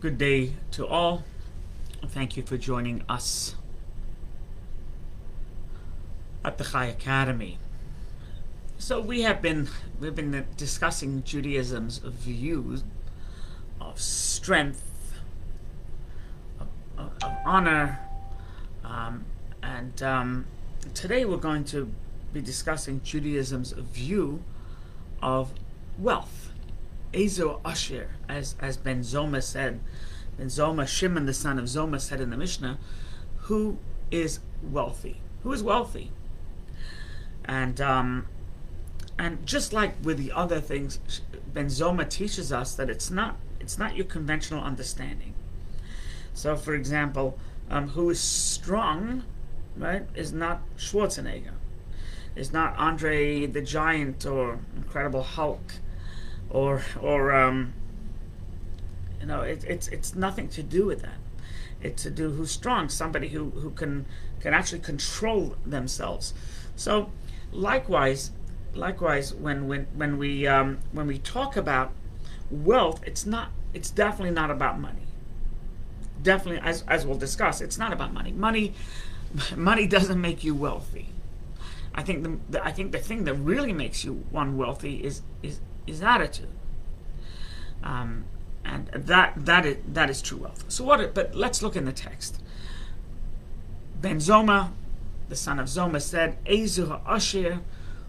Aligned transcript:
Good 0.00 0.16
day 0.16 0.52
to 0.70 0.86
all. 0.86 1.24
Thank 2.06 2.36
you 2.36 2.44
for 2.44 2.56
joining 2.56 3.02
us 3.08 3.56
at 6.44 6.56
the 6.56 6.62
Chai 6.62 6.84
Academy. 6.86 7.58
So 8.78 9.00
we 9.00 9.22
have 9.22 9.42
been 9.42 9.68
we've 9.98 10.14
been 10.14 10.46
discussing 10.56 11.24
Judaism's 11.24 11.98
views 11.98 12.84
of 13.80 14.00
strength, 14.00 15.18
of, 16.60 16.68
of, 16.96 17.10
of 17.20 17.36
honor, 17.44 17.98
um, 18.84 19.24
and 19.64 20.00
um, 20.00 20.46
today 20.94 21.24
we're 21.24 21.38
going 21.38 21.64
to 21.64 21.90
be 22.32 22.40
discussing 22.40 23.00
Judaism's 23.02 23.72
view 23.72 24.44
of 25.20 25.52
wealth. 25.98 26.47
Ezo 27.12 27.60
Asher, 27.64 28.10
as 28.28 28.54
as 28.60 28.76
Ben 28.76 29.00
Zoma 29.00 29.42
said, 29.42 29.80
Ben 30.36 30.46
Zoma 30.46 30.86
Shimon, 30.86 31.26
the 31.26 31.34
son 31.34 31.58
of 31.58 31.64
Zoma, 31.66 32.00
said 32.00 32.20
in 32.20 32.30
the 32.30 32.36
Mishnah, 32.36 32.78
who 33.42 33.78
is 34.10 34.40
wealthy? 34.62 35.20
Who 35.42 35.52
is 35.52 35.62
wealthy? 35.62 36.12
And 37.44 37.80
um, 37.80 38.26
and 39.18 39.44
just 39.46 39.72
like 39.72 39.94
with 40.02 40.18
the 40.18 40.32
other 40.32 40.60
things, 40.60 41.00
Ben 41.52 41.66
Zoma 41.66 42.08
teaches 42.08 42.52
us 42.52 42.74
that 42.74 42.90
it's 42.90 43.10
not 43.10 43.36
it's 43.58 43.78
not 43.78 43.96
your 43.96 44.06
conventional 44.06 44.62
understanding. 44.62 45.34
So, 46.34 46.56
for 46.56 46.74
example, 46.74 47.38
um, 47.68 47.88
who 47.88 48.10
is 48.10 48.20
strong, 48.20 49.24
right, 49.76 50.06
is 50.14 50.32
not 50.32 50.60
Schwarzenegger, 50.76 51.54
is 52.36 52.52
not 52.52 52.76
Andre 52.76 53.46
the 53.46 53.62
Giant 53.62 54.24
or 54.24 54.60
Incredible 54.76 55.22
Hulk, 55.22 55.72
or 56.50 56.82
or 57.00 57.34
um, 57.34 57.72
you 59.20 59.26
know, 59.26 59.42
it, 59.42 59.64
it's 59.64 59.88
it's 59.88 60.14
nothing 60.14 60.48
to 60.48 60.62
do 60.62 60.86
with 60.86 61.02
that. 61.02 61.18
It's 61.82 62.02
to 62.02 62.10
do 62.10 62.30
who's 62.30 62.50
strong, 62.50 62.88
somebody 62.88 63.28
who, 63.28 63.50
who 63.50 63.70
can 63.70 64.06
can 64.40 64.54
actually 64.54 64.80
control 64.80 65.56
themselves. 65.64 66.34
So, 66.76 67.10
likewise, 67.52 68.30
likewise, 68.74 69.34
when 69.34 69.68
when 69.68 69.86
when 69.94 70.18
we 70.18 70.46
um, 70.46 70.78
when 70.92 71.06
we 71.06 71.18
talk 71.18 71.56
about 71.56 71.92
wealth, 72.50 73.00
it's 73.06 73.26
not 73.26 73.50
it's 73.74 73.90
definitely 73.90 74.34
not 74.34 74.50
about 74.50 74.80
money. 74.80 75.02
Definitely, 76.22 76.60
as 76.62 76.82
as 76.88 77.06
we'll 77.06 77.18
discuss, 77.18 77.60
it's 77.60 77.78
not 77.78 77.92
about 77.92 78.12
money. 78.12 78.32
Money 78.32 78.74
money 79.56 79.86
doesn't 79.86 80.20
make 80.20 80.42
you 80.42 80.54
wealthy. 80.54 81.10
I 81.94 82.02
think 82.02 82.22
the, 82.22 82.38
the 82.50 82.64
I 82.64 82.70
think 82.70 82.92
the 82.92 82.98
thing 82.98 83.24
that 83.24 83.34
really 83.34 83.72
makes 83.72 84.04
you 84.04 84.24
one 84.30 84.56
wealthy 84.56 85.04
is 85.04 85.22
is 85.42 85.60
is 85.88 86.02
attitude. 86.02 86.48
Um, 87.82 88.24
and 88.64 88.88
that 88.92 89.34
that 89.46 89.64
is 89.64 89.76
that 89.86 90.10
is 90.10 90.20
true 90.20 90.38
wealth. 90.38 90.64
So 90.68 90.84
what? 90.84 91.14
But 91.14 91.34
let's 91.34 91.62
look 91.62 91.76
in 91.76 91.84
the 91.84 91.92
text. 91.92 92.42
Ben 94.00 94.18
Zoma, 94.18 94.72
the 95.28 95.36
son 95.36 95.58
of 95.58 95.66
Zoma, 95.66 96.00
said, 96.00 96.42
"Ezur 96.44 97.00
Asher, 97.06 97.60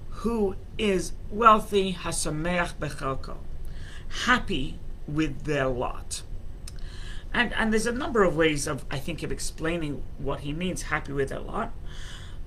who 0.09 0.55
is 0.77 1.13
wealthy, 1.30 1.94
hasameach 1.94 2.75
bechelko, 2.75 3.38
happy 4.25 4.80
with 5.07 5.44
their 5.44 5.67
lot." 5.67 6.23
And 7.33 7.53
and 7.53 7.72
there's 7.72 7.88
a 7.88 7.91
number 7.91 8.23
of 8.23 8.35
ways 8.35 8.67
of 8.67 8.85
I 8.91 8.97
think 8.97 9.23
of 9.23 9.31
explaining 9.31 10.03
what 10.17 10.41
he 10.41 10.52
means, 10.52 10.83
happy 10.83 11.13
with 11.13 11.30
their 11.30 11.39
lot. 11.39 11.72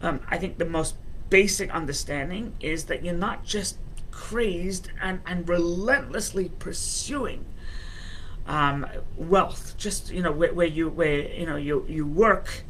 Um, 0.03 0.21
I 0.29 0.37
think 0.39 0.59
the 0.59 0.65
most 0.65 0.97
basic 1.31 1.71
understanding 1.71 2.55
is 2.61 2.85
that 2.85 3.05
you're 3.05 3.15
not 3.15 3.45
just 3.45 3.79
crazed 4.13 4.89
and, 5.01 5.21
and 5.27 5.49
relentlessly 5.49 6.51
pursuing 6.61 7.45
um, 8.47 8.87
wealth. 9.17 9.77
Just 9.77 10.11
you 10.11 10.23
know 10.23 10.33
where, 10.33 10.53
where, 10.53 10.67
you 10.67 10.89
where 10.89 11.29
you 11.29 11.47
know 11.47 11.57
you 11.57 11.85
you 11.89 12.07
work, 12.07 12.65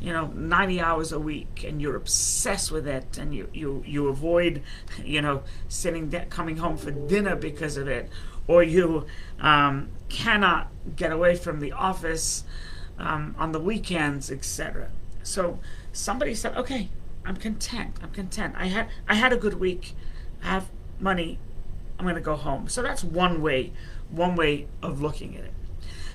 you 0.00 0.12
know, 0.12 0.28
ninety 0.28 0.80
hours 0.80 1.12
a 1.12 1.18
week, 1.18 1.64
and 1.66 1.80
you're 1.82 1.96
obsessed 1.96 2.70
with 2.70 2.86
it, 2.86 3.18
and 3.18 3.34
you 3.34 3.48
you 3.52 3.82
you 3.86 4.08
avoid, 4.08 4.62
you 5.04 5.20
know, 5.20 5.42
sitting 5.68 6.08
de- 6.08 6.26
coming 6.26 6.56
home 6.56 6.76
for 6.76 6.90
dinner 6.90 7.36
because 7.36 7.76
of 7.76 7.88
it, 7.88 8.08
or 8.46 8.62
you 8.62 9.06
um, 9.40 9.90
cannot 10.08 10.68
get 10.96 11.12
away 11.12 11.36
from 11.36 11.60
the 11.60 11.72
office 11.72 12.44
um, 12.98 13.34
on 13.38 13.52
the 13.52 13.60
weekends, 13.60 14.30
etc. 14.30 14.90
So 15.22 15.58
somebody 15.92 16.34
said, 16.34 16.56
okay. 16.56 16.88
I'm 17.22 17.36
content. 17.36 17.96
I'm 18.02 18.10
content. 18.12 18.54
I 18.56 18.68
had 18.68 18.88
I 19.06 19.14
had 19.14 19.30
a 19.30 19.36
good 19.36 19.60
week. 19.60 19.94
Have 20.40 20.68
money. 20.98 21.38
I'm 21.98 22.04
going 22.04 22.14
to 22.14 22.20
go 22.20 22.36
home. 22.36 22.68
So 22.68 22.82
that's 22.82 23.04
one 23.04 23.42
way 23.42 23.72
one 24.10 24.36
way 24.36 24.66
of 24.82 25.00
looking 25.00 25.36
at 25.36 25.44
it. 25.44 25.52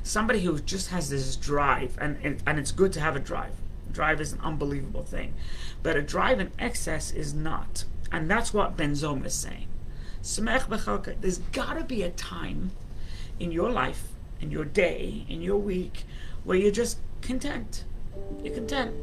Somebody 0.04 0.42
who 0.42 0.60
just 0.60 0.90
has 0.90 1.10
this 1.10 1.36
drive, 1.36 1.98
and, 2.00 2.18
and, 2.24 2.44
and 2.46 2.60
it's 2.60 2.72
good 2.72 2.94
to 2.94 3.00
have 3.00 3.16
a 3.16 3.20
drive. 3.20 3.54
Drive 3.92 4.22
is 4.22 4.34
an 4.34 4.40
unbelievable 4.44 5.04
thing. 5.04 5.34
But 5.82 5.96
a 5.96 6.02
drive 6.02 6.40
in 6.40 6.52
excess 6.60 7.12
is 7.12 7.34
not. 7.34 7.86
And 8.12 8.30
that's 8.30 8.54
what 8.54 8.78
Ben 8.78 8.92
Zoma 8.92 9.26
is 9.26 9.34
saying. 9.34 9.68
There's 10.22 11.38
got 11.52 11.74
to 11.74 11.84
be 11.84 12.04
a 12.04 12.12
time 12.12 12.72
in 13.40 13.52
your 13.52 13.72
life, 13.72 14.10
in 14.42 14.52
your 14.52 14.66
day, 14.66 15.26
in 15.28 15.42
your 15.42 15.58
week, 15.58 16.04
where 16.44 16.58
you're 16.58 16.72
just 16.72 17.00
content. 17.22 17.84
You're 18.44 18.54
content. 18.54 18.96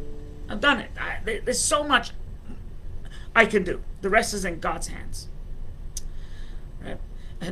I've 0.49 0.61
done 0.61 0.81
it. 0.81 0.91
I, 0.99 1.41
there's 1.45 1.59
so 1.59 1.83
much 1.83 2.13
I 3.35 3.47
can 3.47 3.65
do. 3.65 3.83
The 4.01 4.11
rest 4.11 4.35
is 4.35 4.45
in 4.45 4.61
God's 4.61 4.89
hands. 4.89 5.29
Right? 6.83 6.99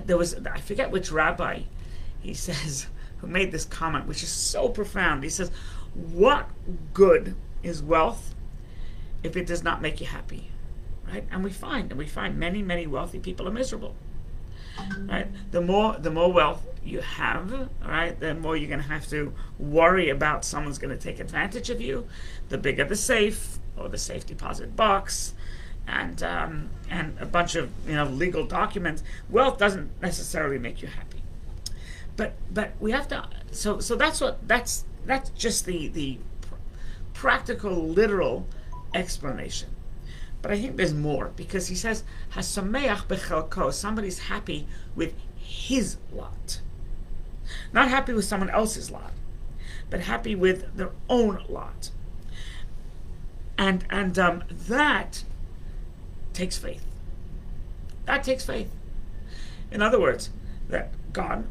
there 0.07 0.17
was 0.17 0.35
I 0.47 0.61
forget 0.61 0.91
which 0.91 1.11
rabbi 1.11 1.63
he 2.21 2.35
says 2.35 2.87
who 3.19 3.27
made 3.27 3.53
this 3.53 3.65
comment, 3.65 4.07
which 4.07 4.23
is 4.23 4.31
so 4.31 4.69
profound. 4.69 5.23
He 5.23 5.31
says, 5.31 5.51
"What 5.95 6.49
good 6.95 7.35
is 7.63 7.83
wealth 7.83 8.35
if 9.23 9.37
it 9.37 9.47
does 9.47 9.63
not 9.63 9.83
make 9.83 10.01
you 10.01 10.07
happy?" 10.07 10.51
Right? 11.07 11.27
And 11.31 11.43
we 11.43 11.51
find, 11.51 11.91
and 11.91 11.99
we 11.99 12.07
find 12.07 12.39
many, 12.39 12.63
many 12.63 12.87
wealthy 12.87 13.19
people 13.19 13.49
are 13.49 13.53
miserable. 13.53 13.95
Right? 15.07 15.27
The 15.51 15.61
more, 15.61 15.97
the 15.99 16.11
more 16.11 16.33
wealth 16.33 16.67
you 16.85 17.01
have, 17.01 17.69
right, 17.85 18.19
the 18.19 18.35
more 18.35 18.57
you're 18.57 18.69
going 18.69 18.81
to 18.81 18.89
have 18.89 19.09
to 19.09 19.35
worry 19.59 20.09
about 20.09 20.45
someone's 20.45 20.79
going 20.79 20.97
to 20.97 21.03
take 21.03 21.21
advantage 21.21 21.69
of 21.69 21.81
you. 21.81 22.07
The 22.49 22.57
bigger 22.57 22.85
the 22.85 22.97
safe 22.97 23.59
or 23.77 23.89
the 23.89 23.99
safe 23.99 24.25
deposit 24.25 24.77
box, 24.77 25.35
and 25.87 26.23
um, 26.23 26.71
and 26.89 27.17
a 27.21 27.27
bunch 27.27 27.55
of 27.55 27.71
you 27.87 27.95
know 27.95 28.05
legal 28.05 28.45
documents. 28.45 29.03
Wealth 29.29 29.59
doesn't 29.59 29.91
necessarily 30.01 30.59
make 30.59 30.83
you 30.83 30.89
happy, 30.89 31.23
but 32.17 32.35
but 32.53 32.73
we 32.81 32.93
have 32.93 33.09
to. 33.09 33.29
So 33.51 33.81
so 33.81 33.97
that's 33.97 34.21
what 34.21 34.47
that's 34.47 34.85
that's 35.07 35.31
just 35.31 35.67
the 35.67 35.89
the 35.89 36.19
pr- 36.43 36.55
practical 37.15 37.87
literal 37.87 38.47
explanation. 38.95 39.71
But 40.43 40.53
I 40.53 40.61
think 40.61 40.77
there's 40.77 40.95
more 40.95 41.33
because 41.37 41.69
he 41.69 41.75
says 41.75 42.05
hasameach 42.33 43.07
bechelko. 43.07 43.73
Somebody's 43.73 44.21
happy 44.21 44.67
with 44.95 45.15
his 45.37 45.97
lot, 46.13 46.61
not 47.73 47.89
happy 47.89 48.13
with 48.13 48.25
someone 48.25 48.51
else's 48.51 48.91
lot, 48.91 49.13
but 49.91 50.01
happy 50.01 50.35
with 50.35 50.77
their 50.77 50.93
own 51.09 51.45
lot. 51.49 51.91
And 53.59 53.85
and 53.91 54.19
um, 54.19 54.45
that 54.51 55.25
takes 56.33 56.57
faith. 56.57 56.85
That 58.07 58.25
takes 58.25 58.45
faith. 58.45 58.71
In 59.71 59.83
other 59.83 60.01
words, 60.01 60.31
that 60.69 60.93
God, 61.13 61.45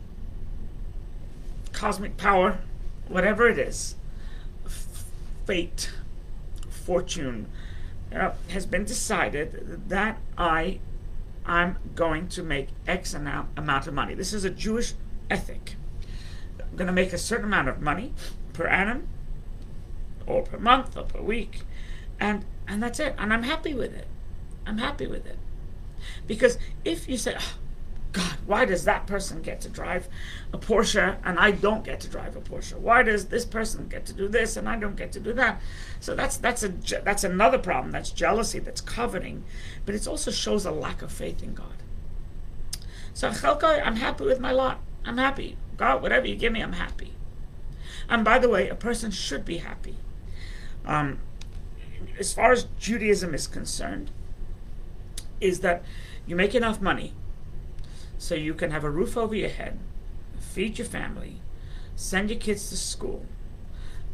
cosmic 1.71 2.17
power, 2.17 2.59
whatever 3.07 3.47
it 3.47 3.57
is, 3.57 3.95
fate, 5.45 5.91
fortune, 6.69 7.47
uh, 8.13 8.31
has 8.49 8.65
been 8.65 8.83
decided 8.85 9.89
that 9.89 10.17
I, 10.37 10.79
I'm 11.45 11.77
going 11.95 12.27
to 12.29 12.43
make 12.43 12.69
X 12.87 13.13
amount, 13.13 13.49
amount 13.55 13.87
of 13.87 13.93
money. 13.93 14.13
This 14.13 14.33
is 14.33 14.43
a 14.43 14.49
Jewish 14.49 14.93
ethic. 15.29 15.75
I'm 16.59 16.75
going 16.75 16.87
to 16.87 16.93
make 16.93 17.13
a 17.13 17.17
certain 17.17 17.45
amount 17.45 17.69
of 17.69 17.81
money 17.81 18.13
per 18.53 18.67
annum, 18.67 19.07
or 20.25 20.43
per 20.43 20.57
month, 20.57 20.97
or 20.97 21.03
per 21.03 21.21
week, 21.21 21.61
and 22.19 22.45
and 22.67 22.83
that's 22.83 22.99
it. 22.99 23.15
And 23.17 23.33
I'm 23.33 23.43
happy 23.43 23.73
with 23.73 23.95
it. 23.95 24.07
I'm 24.69 24.77
happy 24.77 25.07
with 25.07 25.25
it. 25.25 25.37
Because 26.27 26.57
if 26.85 27.09
you 27.09 27.17
say, 27.17 27.35
oh, 27.37 27.55
God, 28.11 28.37
why 28.45 28.65
does 28.65 28.85
that 28.85 29.07
person 29.07 29.41
get 29.41 29.61
to 29.61 29.69
drive 29.69 30.07
a 30.53 30.57
Porsche 30.57 31.17
and 31.23 31.39
I 31.39 31.51
don't 31.51 31.83
get 31.83 31.99
to 32.01 32.07
drive 32.07 32.35
a 32.35 32.41
Porsche? 32.41 32.77
Why 32.77 33.03
does 33.03 33.25
this 33.25 33.45
person 33.45 33.87
get 33.87 34.05
to 34.05 34.13
do 34.13 34.27
this 34.27 34.57
and 34.57 34.69
I 34.69 34.77
don't 34.77 34.95
get 34.95 35.11
to 35.13 35.19
do 35.19 35.33
that? 35.33 35.59
So 35.99 36.15
that's 36.15 36.37
that's 36.37 36.63
a 36.63 36.69
that's 37.03 37.23
another 37.23 37.57
problem. 37.57 37.91
That's 37.91 38.11
jealousy. 38.11 38.59
That's 38.59 38.81
coveting, 38.81 39.43
but 39.85 39.95
it 39.95 40.07
also 40.07 40.31
shows 40.31 40.65
a 40.65 40.71
lack 40.71 41.01
of 41.01 41.11
faith 41.11 41.43
in 41.43 41.53
God. 41.55 41.83
So 43.13 43.27
I'm 43.27 43.95
happy 43.97 44.23
with 44.23 44.39
my 44.39 44.51
lot. 44.51 44.79
I'm 45.03 45.17
happy. 45.17 45.57
God, 45.77 46.01
whatever 46.01 46.27
you 46.27 46.35
give 46.35 46.53
me, 46.53 46.61
I'm 46.61 46.73
happy. 46.73 47.13
And 48.07 48.23
by 48.23 48.39
the 48.39 48.49
way, 48.49 48.69
a 48.69 48.75
person 48.75 49.11
should 49.11 49.45
be 49.45 49.57
happy. 49.57 49.97
Um, 50.85 51.19
as 52.17 52.33
far 52.33 52.51
as 52.51 52.67
Judaism 52.79 53.33
is 53.33 53.45
concerned, 53.47 54.11
is 55.41 55.59
that 55.61 55.83
you 56.25 56.35
make 56.35 56.55
enough 56.55 56.81
money 56.81 57.13
so 58.17 58.35
you 58.35 58.53
can 58.53 58.71
have 58.71 58.83
a 58.83 58.89
roof 58.89 59.15
over 59.17 59.35
your 59.35 59.49
head, 59.49 59.79
feed 60.39 60.77
your 60.77 60.87
family, 60.87 61.41
send 61.95 62.29
your 62.29 62.39
kids 62.39 62.69
to 62.69 62.77
school, 62.77 63.25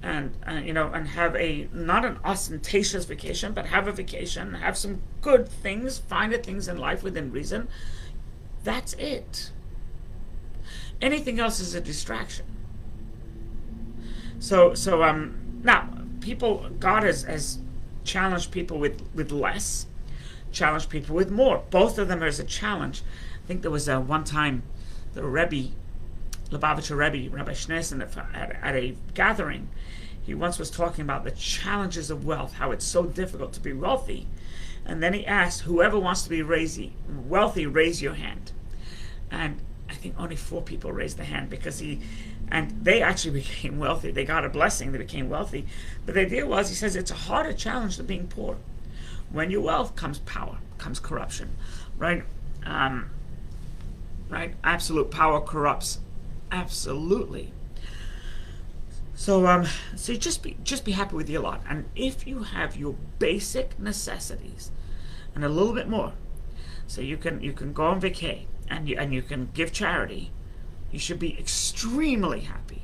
and, 0.01 0.36
and 0.44 0.66
you 0.68 0.74
know, 0.74 0.92
and 0.94 1.10
have 1.10 1.36
a 1.36 1.68
not 1.74 2.06
an 2.06 2.19
ostentatious 2.24 3.06
vacation, 3.06 3.54
but 3.54 3.66
have 3.68 3.88
a 3.88 3.92
vacation, 3.92 4.54
have 4.54 4.77
some 4.77 5.01
good 5.22 5.48
things, 5.48 5.98
find 5.98 6.31
the 6.31 6.38
things 6.38 6.68
in 6.68 6.77
life 6.77 7.01
within 7.01 7.31
reason. 7.31 7.68
That's 8.63 8.94
it. 8.94 9.51
Anything 11.01 11.39
else 11.39 11.60
is 11.60 11.74
a 11.74 11.81
distraction. 11.81 12.45
So, 14.39 14.74
so 14.74 15.04
um, 15.04 15.62
now 15.63 15.89
people, 16.19 16.69
God 16.80 17.04
has, 17.04 17.24
has 17.24 17.60
challenged 18.04 18.51
people 18.51 18.78
with 18.78 19.01
with 19.13 19.31
less, 19.31 19.88
challenged 20.56 20.90
people 20.90 21.16
with 21.16 21.30
more. 21.30 21.63
Both 21.69 22.00
of 22.00 22.07
them 22.07 22.24
is 22.24 22.40
a 22.40 22.44
challenge. 22.44 23.04
I 23.44 23.48
think 23.48 23.62
there 23.62 23.69
was 23.69 23.88
a 23.88 24.00
one 24.00 24.24
time 24.24 24.63
the 25.13 25.24
Rebbe, 25.24 25.69
Lubavitcher 26.50 26.98
Rebbe, 26.98 27.34
Rabbi 27.34 27.52
Schneerson, 27.52 28.02
at, 28.34 28.63
at 28.63 28.75
a 28.75 28.96
gathering, 29.13 29.69
he 30.24 30.34
once 30.34 30.57
was 30.57 30.72
talking 30.72 31.04
about 31.04 31.24
the 31.24 31.31
challenges 31.31 32.10
of 32.10 32.25
wealth, 32.25 32.54
how 32.54 32.72
it's 32.72 32.86
so 32.86 33.04
difficult 33.06 33.54
to 33.54 33.60
be 33.60 33.74
wealthy. 33.74 34.28
And 34.86 35.02
then 35.02 35.13
he 35.13 35.25
asked, 35.25 35.62
whoever 35.62 36.00
wants 36.00 36.24
to 36.24 36.30
be 36.30 36.42
wealthy, 37.28 37.66
raise 37.66 38.02
your 38.02 38.16
hand. 38.16 38.52
And 39.30 39.62
I 39.90 39.94
think 39.94 40.16
only 40.18 40.36
four 40.36 40.62
people 40.62 40.92
raised 40.92 41.18
the 41.18 41.25
hand 41.25 41.50
because 41.50 41.80
he, 41.80 42.02
and 42.50 42.72
they 42.84 43.02
actually 43.02 43.40
became 43.42 43.78
wealthy. 43.78 44.12
They 44.12 44.25
got 44.25 44.46
a 44.46 44.50
blessing, 44.50 44.92
they 44.92 44.98
became 44.98 45.30
wealthy. 45.30 45.68
But 46.06 46.16
the 46.16 46.22
idea 46.22 46.46
was, 46.46 46.69
he 46.69 46.75
says, 46.75 46.96
it's 46.96 47.12
a 47.12 47.16
harder 47.16 47.54
challenge 47.54 47.98
than 47.98 48.06
being 48.06 48.28
poor. 48.28 48.57
When 49.36 49.52
your 49.52 49.60
wealth 49.60 49.98
comes 49.98 50.20
power, 50.20 50.60
comes 50.78 50.98
corruption, 50.98 51.58
right? 51.98 52.24
Um, 52.66 53.10
right? 54.30 54.54
Absolute 54.64 55.12
power 55.12 55.42
corrupts. 55.42 56.00
Absolutely. 56.54 57.52
So 59.14 59.46
um, 59.46 59.68
so 59.94 60.14
just 60.14 60.42
be 60.42 60.56
just 60.64 60.86
be 60.86 60.94
happy 60.94 61.18
with 61.18 61.30
your 61.30 61.42
lot, 61.42 61.62
and 61.68 61.84
if 61.98 62.26
you 62.26 62.44
have 62.44 62.78
your 62.78 62.96
basic 63.20 63.78
necessities, 63.78 64.72
and 65.36 65.44
a 65.44 65.50
little 65.50 65.74
bit 65.74 65.90
more, 65.90 66.14
so 66.88 67.02
you 67.02 67.18
can 67.18 67.42
you 67.42 67.52
can 67.52 67.74
go 67.74 67.84
on 67.88 68.00
vacay 68.00 68.46
and 68.70 68.88
you 68.88 68.98
and 68.98 69.14
you 69.14 69.22
can 69.22 69.50
give 69.54 69.74
charity, 69.74 70.31
you 70.94 71.00
should 71.00 71.20
be 71.20 71.38
extremely 71.38 72.40
happy. 72.40 72.84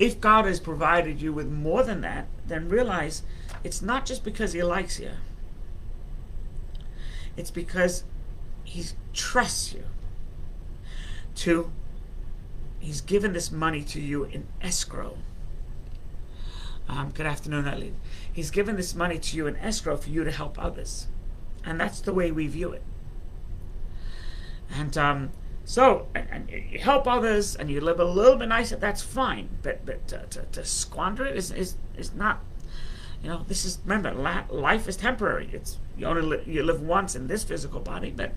If 0.00 0.20
God 0.20 0.44
has 0.44 0.58
provided 0.58 1.22
you 1.22 1.32
with 1.32 1.48
more 1.48 1.84
than 1.84 2.00
that, 2.00 2.26
then 2.44 2.68
realize 2.68 3.22
it's 3.64 3.82
not 3.82 4.06
just 4.06 4.24
because 4.24 4.52
He 4.52 4.62
likes 4.62 4.98
you. 4.98 5.10
It's 7.36 7.50
because 7.50 8.04
He 8.64 8.84
trusts 9.12 9.72
you 9.72 9.84
to 11.36 11.70
he's 12.80 13.00
given 13.00 13.32
this 13.32 13.50
money 13.50 13.82
to 13.82 14.00
you 14.00 14.24
in 14.24 14.46
escrow. 14.60 15.16
Um, 16.88 17.10
good 17.10 17.26
afternoon, 17.26 17.66
Eileen. 17.66 17.96
He's 18.32 18.50
given 18.50 18.76
this 18.76 18.94
money 18.94 19.18
to 19.18 19.36
you 19.36 19.46
in 19.46 19.56
escrow 19.56 19.96
for 19.96 20.08
you 20.08 20.24
to 20.24 20.30
help 20.30 20.62
others. 20.62 21.06
And 21.64 21.78
that's 21.78 22.00
the 22.00 22.14
way 22.14 22.30
we 22.30 22.46
view 22.46 22.72
it. 22.72 22.82
And 24.74 24.96
um, 24.96 25.30
so, 25.64 26.06
and, 26.14 26.28
and, 26.30 26.50
you 26.50 26.78
help 26.78 27.06
others 27.06 27.56
and 27.56 27.70
you 27.70 27.80
live 27.80 28.00
a 28.00 28.04
little 28.04 28.36
bit 28.36 28.48
nicer, 28.48 28.76
that's 28.76 29.02
fine. 29.02 29.48
But, 29.62 29.84
but 29.84 30.08
to, 30.08 30.24
to, 30.30 30.42
to 30.52 30.64
squander 30.64 31.26
it 31.26 31.36
is, 31.36 31.50
is, 31.50 31.76
is 31.96 32.14
not, 32.14 32.40
you 33.22 33.28
know, 33.28 33.44
this 33.48 33.64
is, 33.64 33.78
remember, 33.84 34.12
life 34.50 34.88
is 34.88 34.96
temporary. 34.96 35.50
It's 35.52 35.78
You 35.96 36.06
only 36.06 36.22
li- 36.22 36.42
you 36.46 36.62
live 36.62 36.80
once 36.80 37.16
in 37.16 37.26
this 37.26 37.44
physical 37.44 37.80
body, 37.80 38.10
but 38.10 38.32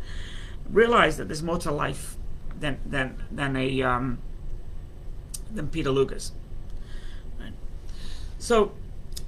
realize 0.70 1.18
that 1.18 1.28
there's 1.28 1.44
more 1.44 1.60
to 1.60 1.72
life 1.72 2.18
than, 2.60 2.80
than, 2.86 3.24
than 3.30 3.56
a, 3.56 3.82
um, 3.84 4.20
than 5.54 5.68
Peter 5.68 5.92
Luger's. 5.92 6.32
Right? 7.40 7.54
So, 8.40 8.72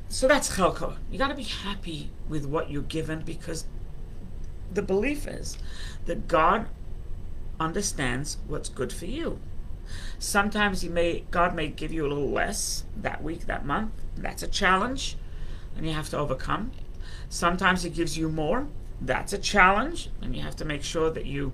so 0.09 0.27
that's 0.27 0.57
chelko. 0.57 0.97
You 1.11 1.17
got 1.17 1.29
to 1.29 1.35
be 1.35 1.44
happy 1.44 2.09
with 2.27 2.45
what 2.45 2.71
you're 2.71 2.81
given 2.81 3.21
because 3.21 3.65
the 4.73 4.81
belief 4.81 5.27
is 5.27 5.57
that 6.05 6.27
God 6.27 6.67
understands 7.59 8.38
what's 8.47 8.69
good 8.69 8.91
for 8.91 9.05
you. 9.05 9.39
Sometimes 10.17 10.81
he 10.81 10.89
may 10.89 11.25
God 11.29 11.55
may 11.55 11.67
give 11.67 11.91
you 11.91 12.05
a 12.05 12.09
little 12.09 12.29
less 12.29 12.85
that 12.95 13.23
week, 13.23 13.45
that 13.47 13.65
month. 13.65 13.91
That's 14.15 14.41
a 14.41 14.47
challenge, 14.47 15.17
and 15.75 15.85
you 15.85 15.93
have 15.93 16.09
to 16.09 16.17
overcome. 16.17 16.71
Sometimes 17.29 17.85
it 17.85 17.93
gives 17.93 18.17
you 18.17 18.29
more. 18.29 18.67
That's 19.01 19.33
a 19.33 19.37
challenge, 19.37 20.09
and 20.21 20.35
you 20.35 20.41
have 20.41 20.55
to 20.57 20.65
make 20.65 20.83
sure 20.83 21.09
that 21.09 21.25
you 21.25 21.53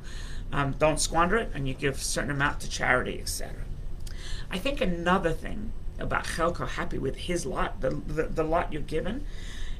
um, 0.51 0.75
don't 0.77 0.99
squander 0.99 1.37
it, 1.37 1.51
and 1.53 1.67
you 1.67 1.73
give 1.73 1.95
a 1.95 1.99
certain 1.99 2.31
amount 2.31 2.59
to 2.61 2.69
charity, 2.69 3.19
etc. 3.19 3.63
I 4.51 4.57
think 4.57 4.81
another 4.81 5.31
thing 5.31 5.71
about 5.99 6.25
Chelko 6.25 6.67
happy 6.67 6.97
with 6.97 7.15
his 7.15 7.45
lot, 7.45 7.81
the, 7.81 7.89
the, 7.89 8.23
the 8.23 8.43
lot 8.43 8.71
you're 8.73 8.81
given, 8.81 9.25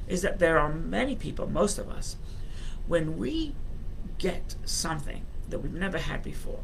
is 0.06 0.22
that 0.22 0.38
there 0.38 0.58
are 0.58 0.72
many 0.72 1.16
people, 1.16 1.48
most 1.48 1.78
of 1.78 1.88
us, 1.88 2.16
when 2.86 3.18
we 3.18 3.54
get 4.18 4.56
something 4.64 5.24
that 5.48 5.60
we've 5.60 5.72
never 5.72 5.98
had 5.98 6.22
before, 6.22 6.60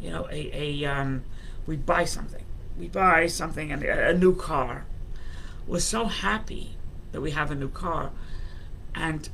you 0.00 0.10
know, 0.10 0.26
a, 0.30 0.50
a 0.52 0.84
um, 0.84 1.24
we 1.66 1.76
buy 1.76 2.04
something, 2.04 2.44
we 2.78 2.88
buy 2.88 3.26
something, 3.26 3.72
a 3.72 4.12
new 4.12 4.34
car. 4.34 4.86
We're 5.66 5.80
so 5.80 6.06
happy 6.06 6.76
that 7.12 7.20
we 7.20 7.30
have 7.30 7.50
a 7.50 7.54
new 7.54 7.68
car, 7.68 8.10
and 8.94 9.28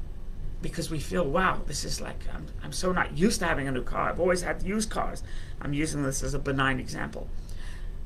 because 0.63 0.91
we 0.91 0.99
feel, 0.99 1.25
wow, 1.25 1.63
this 1.67 1.85
is 1.85 2.01
like, 2.01 2.25
I'm, 2.33 2.47
I'm 2.63 2.73
so 2.73 2.93
not 2.93 3.17
used 3.17 3.41
to 3.41 3.47
having 3.47 3.67
a 3.67 3.73
new 3.73 3.83
car. 3.83 4.11
I've 4.11 4.21
always 4.21 4.43
had 4.43 4.63
used 4.63 4.91
cars. 4.91 5.23
I'm 5.61 5.73
using 5.73 6.03
this 6.03 6.23
as 6.23 6.35
a 6.35 6.39
benign 6.39 6.79
example. 6.79 7.29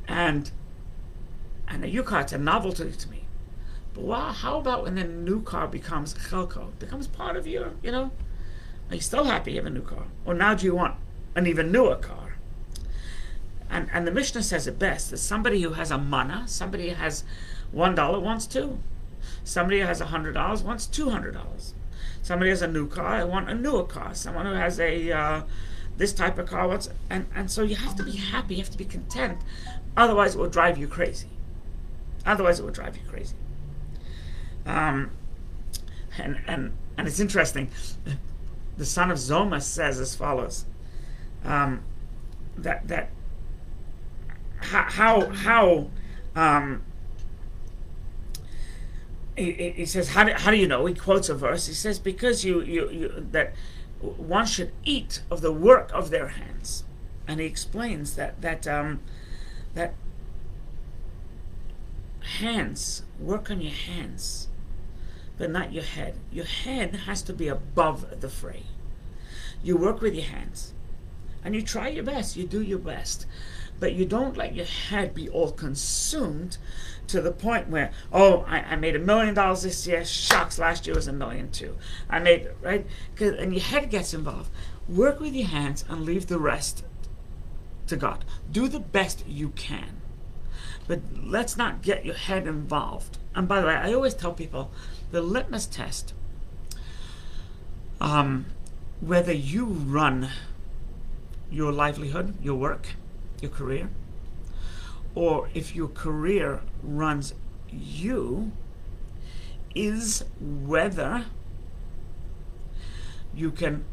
And 0.07 0.51
and 1.67 1.83
a 1.83 1.87
new 1.87 2.03
car, 2.03 2.21
it's 2.21 2.33
a 2.33 2.39
novelty 2.39 2.93
to 2.93 3.11
me. 3.11 3.25
But 3.95 4.05
wow, 4.05 4.33
how 4.33 4.59
about 4.59 4.85
when 4.85 4.97
the 4.97 5.05
new 5.05 5.41
car 5.43 5.67
becomes 5.67 6.15
chelko, 6.15 6.79
becomes 6.79 7.07
part 7.07 7.37
of 7.37 7.47
your, 7.47 7.73
you 7.83 7.91
know? 7.91 8.11
Are 8.91 8.97
you 8.97 9.01
still 9.01 9.25
happy 9.25 9.53
you 9.53 9.59
have 9.59 9.67
a 9.67 9.71
new 9.71 9.83
car? 9.83 10.05
Or 10.27 10.35
now 10.35 10.55
do 10.55 10.67
you 10.67 10.75
want 10.75 10.97
an 11.35 11.47
even 11.47 11.73
newer 11.73 11.97
car? 11.97 12.37
And 13.71 13.89
and 13.93 14.07
the 14.07 14.11
Mishnah 14.11 14.43
says 14.43 14.67
it 14.67 14.79
best 14.79 15.11
that 15.11 15.19
somebody 15.19 15.63
who 15.63 15.71
has 15.71 15.91
a 15.91 15.99
mana, 15.99 16.45
somebody 16.47 16.91
who 16.91 16.95
has 16.97 17.25
one 17.75 17.95
dollar 17.95 18.21
wants 18.21 18.47
two. 18.47 18.79
Somebody 19.43 19.81
who 19.81 19.87
has 19.87 20.01
a 20.01 20.07
hundred 20.07 20.33
dollars 20.33 20.63
wants 20.63 20.87
two 20.87 21.11
hundred 21.11 21.35
dollars. 21.35 21.75
Somebody 22.23 22.51
has 22.51 22.63
a 22.63 22.69
new 22.69 22.89
car, 22.89 23.07
I 23.07 23.25
want 23.25 23.51
a 23.51 23.55
newer 23.55 23.85
car. 23.85 24.15
Someone 24.15 24.47
who 24.47 24.53
has 24.53 24.81
a 24.81 25.13
uh, 25.13 25.43
this 25.97 26.13
type 26.13 26.39
of 26.39 26.49
car 26.49 26.69
wants, 26.69 26.89
and 27.11 27.27
and 27.35 27.51
so 27.51 27.63
you 27.63 27.77
have 27.77 27.97
to 27.97 28.03
be 28.03 28.13
happy. 28.13 28.55
You 28.55 28.63
have 28.63 28.71
to 28.71 28.79
be 28.79 28.85
content. 28.85 29.39
Otherwise, 29.97 30.35
it 30.35 30.39
will 30.39 30.49
drive 30.49 30.79
you 30.79 30.89
crazy. 30.89 31.29
Otherwise, 32.25 32.61
it 32.61 32.63
will 32.65 32.73
drive 32.73 32.97
you 32.97 33.03
crazy. 33.09 33.37
Um, 34.67 35.11
and 36.19 36.41
and 36.47 36.73
and 36.97 37.07
it's 37.07 37.21
interesting. 37.21 37.71
The 38.77 38.87
son 38.87 39.11
of 39.11 39.19
Zoma 39.19 39.63
says 39.63 40.01
as 40.01 40.15
follows: 40.15 40.65
um, 41.45 41.83
that 42.57 42.89
that 42.89 43.11
how 44.57 45.31
how 45.31 45.91
um, 46.35 46.83
he, 49.37 49.71
he 49.71 49.87
says, 49.87 50.11
how 50.11 50.25
do, 50.25 50.33
how 50.33 50.51
do 50.51 50.57
you 50.57 50.69
know? 50.69 50.87
He 50.87 50.95
quotes 50.95 51.29
a 51.29 51.35
verse. 51.35 51.67
He 51.67 51.75
says, 51.75 51.99
because 51.99 52.45
you, 52.45 52.63
you, 52.63 52.91
you 52.91 53.27
that 53.33 53.55
one 54.01 54.47
should 54.47 54.73
eat 54.85 55.23
of 55.31 55.41
the 55.41 55.53
work 55.53 55.91
of 55.93 56.11
their 56.11 56.29
hands. 56.29 56.85
And 57.27 57.41
he 57.41 57.47
explains 57.47 58.17
that 58.17 58.43
that 58.43 58.67
um, 58.69 59.01
that 59.75 59.95
hands 62.39 63.03
work 63.19 63.51
on 63.51 63.61
your 63.61 63.73
hands, 63.73 64.49
but 65.39 65.51
not 65.51 65.73
your 65.73 65.85
head. 65.85 66.19
Your 66.31 66.45
head 66.45 66.95
has 67.07 67.23
to 67.23 67.33
be 67.33 67.49
above 67.49 68.21
the 68.21 68.29
fray. 68.29 68.65
You 69.63 69.77
work 69.79 70.03
with 70.03 70.15
your 70.15 70.27
hands, 70.27 70.75
and 71.43 71.55
you 71.55 71.63
try 71.63 71.89
your 71.89 72.05
best. 72.05 72.37
You 72.37 72.47
do 72.47 72.61
your 72.61 72.79
best, 72.79 73.27
but 73.81 73.95
you 73.95 74.05
don't 74.05 74.37
let 74.37 74.55
your 74.55 74.67
head 74.67 75.15
be 75.15 75.29
all 75.31 75.53
consumed 75.53 76.59
to 77.09 77.21
the 77.21 77.31
point 77.31 77.69
where, 77.69 77.93
oh, 78.13 78.45
I, 78.49 78.61
I 78.61 78.77
made 78.77 78.97
a 78.97 78.99
million 78.99 79.35
dollars 79.35 79.63
this 79.63 79.87
year. 79.87 80.05
Shucks, 80.05 80.59
last 80.59 80.87
year 80.87 80.97
was 80.97 81.07
a 81.07 81.13
million 81.13 81.51
too. 81.51 81.77
I 82.09 82.19
made 82.19 82.49
right, 82.63 82.87
Cause, 83.17 83.35
and 83.39 83.53
your 83.53 83.63
head 83.63 83.91
gets 83.91 84.15
involved. 84.15 84.51
Work 84.89 85.21
with 85.21 85.35
your 85.35 85.49
hands 85.49 85.85
and 85.89 86.05
leave 86.05 86.27
the 86.27 86.39
rest 86.39 86.85
to 87.87 87.97
God. 87.97 88.25
Do 88.51 88.69
the 88.69 88.81
best 88.81 89.27
you 89.27 89.51
can, 89.51 90.01
but 90.87 91.01
let's 91.23 91.57
not 91.57 91.83
get 91.83 92.05
your 92.05 92.15
head 92.15 92.47
involved. 92.47 93.19
And 93.35 93.49
by 93.49 93.61
the 93.61 93.67
way, 93.67 93.75
I 93.75 93.93
always 93.93 94.15
tell 94.15 94.33
people 94.33 94.71
the 95.11 95.21
litmus 95.21 95.67
test. 95.67 96.15
Um, 98.01 98.47
whether 99.01 99.33
you 99.33 99.65
run 99.65 100.31
your 101.51 101.73
livelihood, 101.73 102.35
your 102.43 102.57
work, 102.57 102.89
your 103.41 103.51
career, 103.51 103.89
or 105.15 105.49
if 105.55 105.75
your 105.75 105.89
career 105.89 106.63
runs 106.83 107.35
you, 107.71 108.53
is 109.75 110.25
whether 110.41 111.27
you 113.35 113.51
can, 113.51 113.85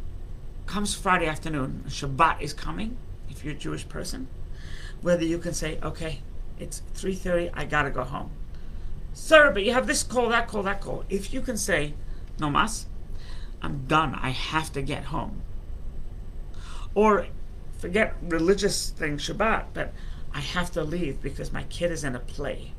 comes 0.65 0.93
Friday 0.93 1.27
afternoon, 1.27 1.83
Shabbat 1.87 2.41
is 2.41 2.53
coming, 2.53 2.97
if 3.29 3.43
you're 3.43 3.53
a 3.53 3.57
Jewish 3.57 3.87
person, 3.87 4.27
whether 5.01 5.23
you 5.23 5.39
can 5.39 5.53
say, 5.53 5.79
okay, 5.81 6.19
it's 6.59 6.83
3.30, 6.95 7.49
I 7.53 7.65
gotta 7.65 7.89
go 7.89 8.03
home. 8.03 8.31
Sir, 9.13 9.51
but 9.51 9.63
you 9.63 9.73
have 9.73 9.87
this 9.87 10.03
call, 10.03 10.29
that 10.29 10.47
call, 10.47 10.63
that 10.63 10.81
call. 10.81 11.03
If 11.09 11.33
you 11.33 11.41
can 11.41 11.57
say, 11.57 11.93
no 12.39 12.49
mas, 12.49 12.85
I'm 13.61 13.85
done, 13.87 14.15
I 14.15 14.29
have 14.29 14.71
to 14.73 14.81
get 14.81 15.05
home. 15.05 15.41
Or 16.93 17.27
forget 17.77 18.15
religious 18.21 18.91
thing, 18.91 19.17
Shabbat, 19.17 19.65
but 19.73 19.93
I 20.33 20.39
have 20.39 20.71
to 20.71 20.83
leave 20.83 21.21
because 21.21 21.51
my 21.51 21.63
kid 21.63 21.91
is 21.91 22.03
in 22.03 22.15
a 22.15 22.19
play. 22.19 22.73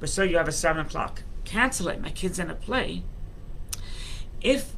But 0.00 0.08
so 0.08 0.22
you 0.22 0.36
have 0.36 0.48
a 0.48 0.52
seven 0.52 0.84
o'clock. 0.86 1.22
Cancel 1.44 1.88
it. 1.88 2.00
My 2.00 2.10
kid's 2.10 2.38
in 2.38 2.50
a 2.50 2.54
play. 2.54 3.02
If 4.40 4.74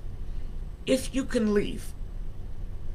if 0.86 1.14
you 1.14 1.24
can 1.24 1.52
leave 1.52 1.92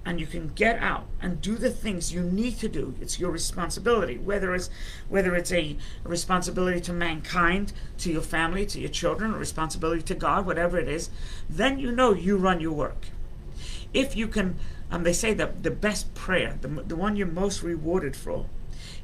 and 0.06 0.20
you 0.20 0.26
can 0.26 0.50
get 0.50 0.78
out 0.80 1.06
and 1.22 1.42
do 1.42 1.56
the 1.56 1.70
things 1.70 2.14
you 2.14 2.22
need 2.22 2.58
to 2.58 2.68
do 2.68 2.96
it's 3.00 3.20
your 3.20 3.32
responsibility 3.32 4.18
whether 4.18 4.54
it's 4.54 4.70
whether 5.08 5.36
it's 5.36 5.52
a, 5.52 5.78
responsibility 6.04 6.82
to 6.82 6.92
mankind 6.92 7.72
to 7.98 8.12
your 8.12 8.22
family 8.22 8.66
to 8.66 8.80
your 8.80 8.90
children 8.90 9.34
a 9.34 9.38
responsibility 9.38 10.02
to 10.02 10.16
god 10.16 10.46
whatever 10.46 10.78
it 10.78 10.90
is 10.90 11.10
then 11.50 11.80
you 11.80 11.92
know 11.92 12.14
you 12.14 12.36
run 12.36 12.60
your 12.60 12.74
work 12.74 13.08
if 13.94 14.16
you 14.16 14.28
can 14.28 14.58
um, 14.92 15.04
they 15.04 15.14
say 15.14 15.34
that 15.34 15.64
the 15.64 15.72
best 15.72 16.14
prayer 16.14 16.58
the, 16.62 16.68
the 16.68 16.96
one 16.96 17.16
you're 17.16 17.28
most 17.28 17.64
rewarded 17.64 18.16
for 18.16 18.48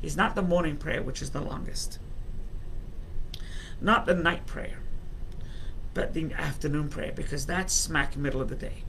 is 0.01 0.17
not 0.17 0.35
the 0.35 0.41
morning 0.41 0.77
prayer 0.77 1.01
which 1.01 1.21
is 1.21 1.31
the 1.31 1.41
longest 1.41 1.99
not 3.81 4.05
the 4.05 4.13
night 4.13 4.45
prayer 4.45 4.79
but 5.93 6.13
the 6.13 6.31
afternoon 6.33 6.89
prayer 6.89 7.11
because 7.13 7.45
that's 7.45 7.73
smack 7.73 8.15
middle 8.15 8.41
of 8.41 8.49
the 8.49 8.55
day 8.55 8.83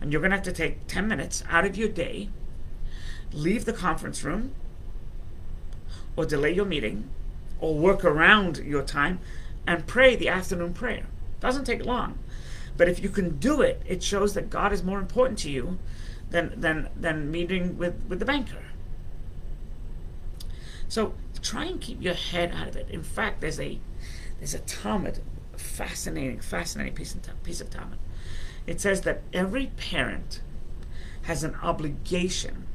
and 0.00 0.12
you're 0.12 0.20
going 0.20 0.30
to 0.30 0.36
have 0.36 0.44
to 0.44 0.52
take 0.52 0.86
10 0.86 1.06
minutes 1.06 1.44
out 1.48 1.64
of 1.64 1.76
your 1.76 1.88
day, 1.88 2.30
leave 3.32 3.64
the 3.64 3.72
conference 3.72 4.24
room, 4.24 4.52
or 6.16 6.24
delay 6.24 6.52
your 6.52 6.64
meeting, 6.64 7.08
or 7.60 7.74
work 7.74 8.04
around 8.04 8.58
your 8.58 8.82
time, 8.82 9.20
and 9.66 9.86
pray 9.86 10.16
the 10.16 10.28
afternoon 10.28 10.72
prayer. 10.72 11.06
It 11.34 11.40
Doesn't 11.40 11.64
take 11.64 11.84
long. 11.84 12.18
But 12.76 12.88
if 12.88 13.02
you 13.02 13.10
can 13.10 13.38
do 13.38 13.60
it, 13.60 13.82
it 13.86 14.02
shows 14.02 14.34
that 14.34 14.50
God 14.50 14.72
is 14.72 14.82
more 14.82 14.98
important 14.98 15.38
to 15.40 15.50
you 15.50 15.78
than, 16.30 16.58
than, 16.58 16.88
than 16.96 17.30
meeting 17.30 17.76
with, 17.76 18.02
with 18.08 18.18
the 18.18 18.24
banker. 18.24 18.62
So 20.90 21.14
try 21.40 21.64
and 21.64 21.80
keep 21.80 22.02
your 22.02 22.12
head 22.12 22.52
out 22.54 22.68
of 22.68 22.76
it. 22.76 22.90
In 22.90 23.02
fact, 23.02 23.40
there's 23.40 23.58
a 23.58 23.80
there's 24.38 24.52
a 24.52 24.58
Talmud, 24.58 25.22
fascinating, 25.56 26.40
fascinating 26.40 26.92
piece 26.94 27.14
of, 27.14 27.42
piece 27.42 27.62
of 27.62 27.70
Talmud 27.70 27.98
it 28.66 28.80
says 28.80 29.00
that 29.02 29.22
every 29.32 29.66
parent 29.76 30.42
has 31.22 31.42
an 31.42 31.56
obligation 31.62 32.66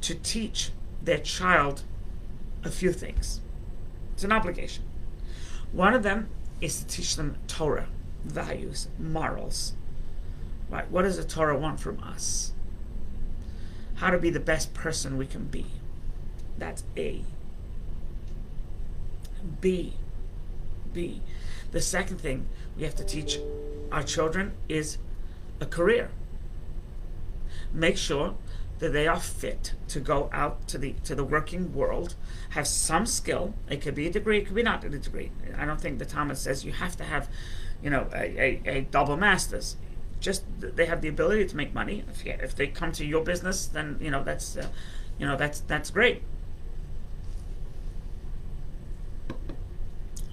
to 0.00 0.14
teach 0.14 0.70
their 1.02 1.18
child 1.18 1.82
a 2.64 2.70
few 2.70 2.92
things. 2.92 3.40
It's 4.14 4.24
an 4.24 4.32
obligation. 4.32 4.84
One 5.72 5.94
of 5.94 6.02
them 6.02 6.28
is 6.60 6.80
to 6.80 6.86
teach 6.86 7.16
them 7.16 7.36
Torah, 7.46 7.88
values, 8.24 8.88
morals. 8.98 9.72
Right? 10.70 10.88
What 10.90 11.02
does 11.02 11.16
the 11.16 11.24
Torah 11.24 11.58
want 11.58 11.80
from 11.80 12.00
us? 12.02 12.52
How 13.96 14.10
to 14.10 14.18
be 14.18 14.30
the 14.30 14.40
best 14.40 14.74
person 14.74 15.18
we 15.18 15.26
can 15.26 15.46
be. 15.46 15.66
That's 16.62 16.84
A. 16.96 17.24
B. 19.60 19.94
B. 20.92 21.20
The 21.72 21.80
second 21.80 22.18
thing 22.18 22.46
we 22.76 22.84
have 22.84 22.94
to 22.94 23.04
teach 23.04 23.40
our 23.90 24.04
children 24.04 24.52
is 24.68 24.98
a 25.60 25.66
career. 25.66 26.12
Make 27.72 27.96
sure 27.96 28.36
that 28.78 28.92
they 28.92 29.08
are 29.08 29.18
fit 29.18 29.74
to 29.88 29.98
go 29.98 30.30
out 30.32 30.68
to 30.68 30.78
the 30.78 30.92
to 31.02 31.16
the 31.16 31.24
working 31.24 31.74
world, 31.74 32.14
have 32.50 32.68
some 32.68 33.06
skill. 33.06 33.54
It 33.68 33.80
could 33.82 33.96
be 33.96 34.06
a 34.06 34.12
degree, 34.12 34.38
it 34.38 34.46
could 34.46 34.54
be 34.54 34.62
not 34.62 34.84
a 34.84 34.88
degree. 34.88 35.32
I 35.58 35.64
don't 35.64 35.80
think 35.80 35.98
the 35.98 36.04
Talmud 36.04 36.38
says 36.38 36.64
you 36.64 36.70
have 36.70 36.96
to 36.98 37.04
have, 37.04 37.28
you 37.82 37.90
know, 37.90 38.06
a, 38.14 38.24
a, 38.38 38.60
a 38.66 38.80
double 38.82 39.16
master's. 39.16 39.74
Just 40.20 40.44
they 40.60 40.86
have 40.86 41.00
the 41.00 41.08
ability 41.08 41.46
to 41.46 41.56
make 41.56 41.74
money. 41.74 42.04
If, 42.08 42.24
if 42.24 42.54
they 42.54 42.68
come 42.68 42.92
to 42.92 43.04
your 43.04 43.24
business, 43.24 43.66
then 43.66 43.98
you 44.00 44.12
know 44.12 44.22
that's, 44.22 44.56
uh, 44.56 44.68
you 45.18 45.26
know 45.26 45.36
that's 45.36 45.58
that's 45.58 45.90
great. 45.90 46.22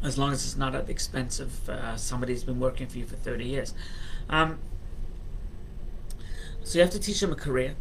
As 0.10 0.18
long 0.18 0.34
as 0.34 0.44
it's 0.44 0.58
not 0.58 0.74
at 0.74 0.88
the 0.88 0.92
expense 0.92 1.40
of 1.40 1.70
uh, 1.70 1.96
somebody 1.96 2.34
who's 2.34 2.44
been 2.44 2.60
working 2.60 2.88
for 2.88 2.98
you 2.98 3.06
for 3.06 3.16
30 3.16 3.46
years. 3.46 3.74
Um, 4.28 4.58
so 6.64 6.80
you 6.80 6.82
have 6.82 6.92
to 6.92 7.00
teach 7.00 7.20
them 7.20 7.32
a 7.32 7.36
career. 7.36 7.76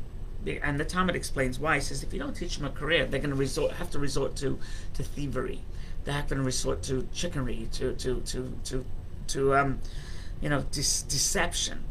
And 0.63 0.79
the 0.79 0.85
Talmud 0.85 1.17
explains 1.17 1.59
why. 1.59 1.77
He 1.77 1.81
says 1.81 2.03
if 2.03 2.13
you 2.13 2.19
don't 2.19 2.35
teach 2.35 2.59
them 2.59 2.67
a 2.67 2.71
career, 2.71 3.07
they're 3.07 3.21
going 3.21 3.31
to 3.31 3.37
resort 3.37 3.73
have 3.73 3.91
to 3.91 3.99
resort 3.99 4.37
to, 4.37 4.59
to 4.95 5.03
thievery. 5.03 5.63
They're 6.05 6.23
going 6.23 6.39
to 6.39 6.45
resort 6.45 6.83
to 6.85 7.09
chickery, 7.13 7.69
to 7.73 7.95
to 7.95 8.21
to 8.21 8.55
to 8.65 8.85
to 9.29 9.55
um, 9.57 9.81
you 10.41 10.49
know 10.49 10.65
deception. 10.71 11.85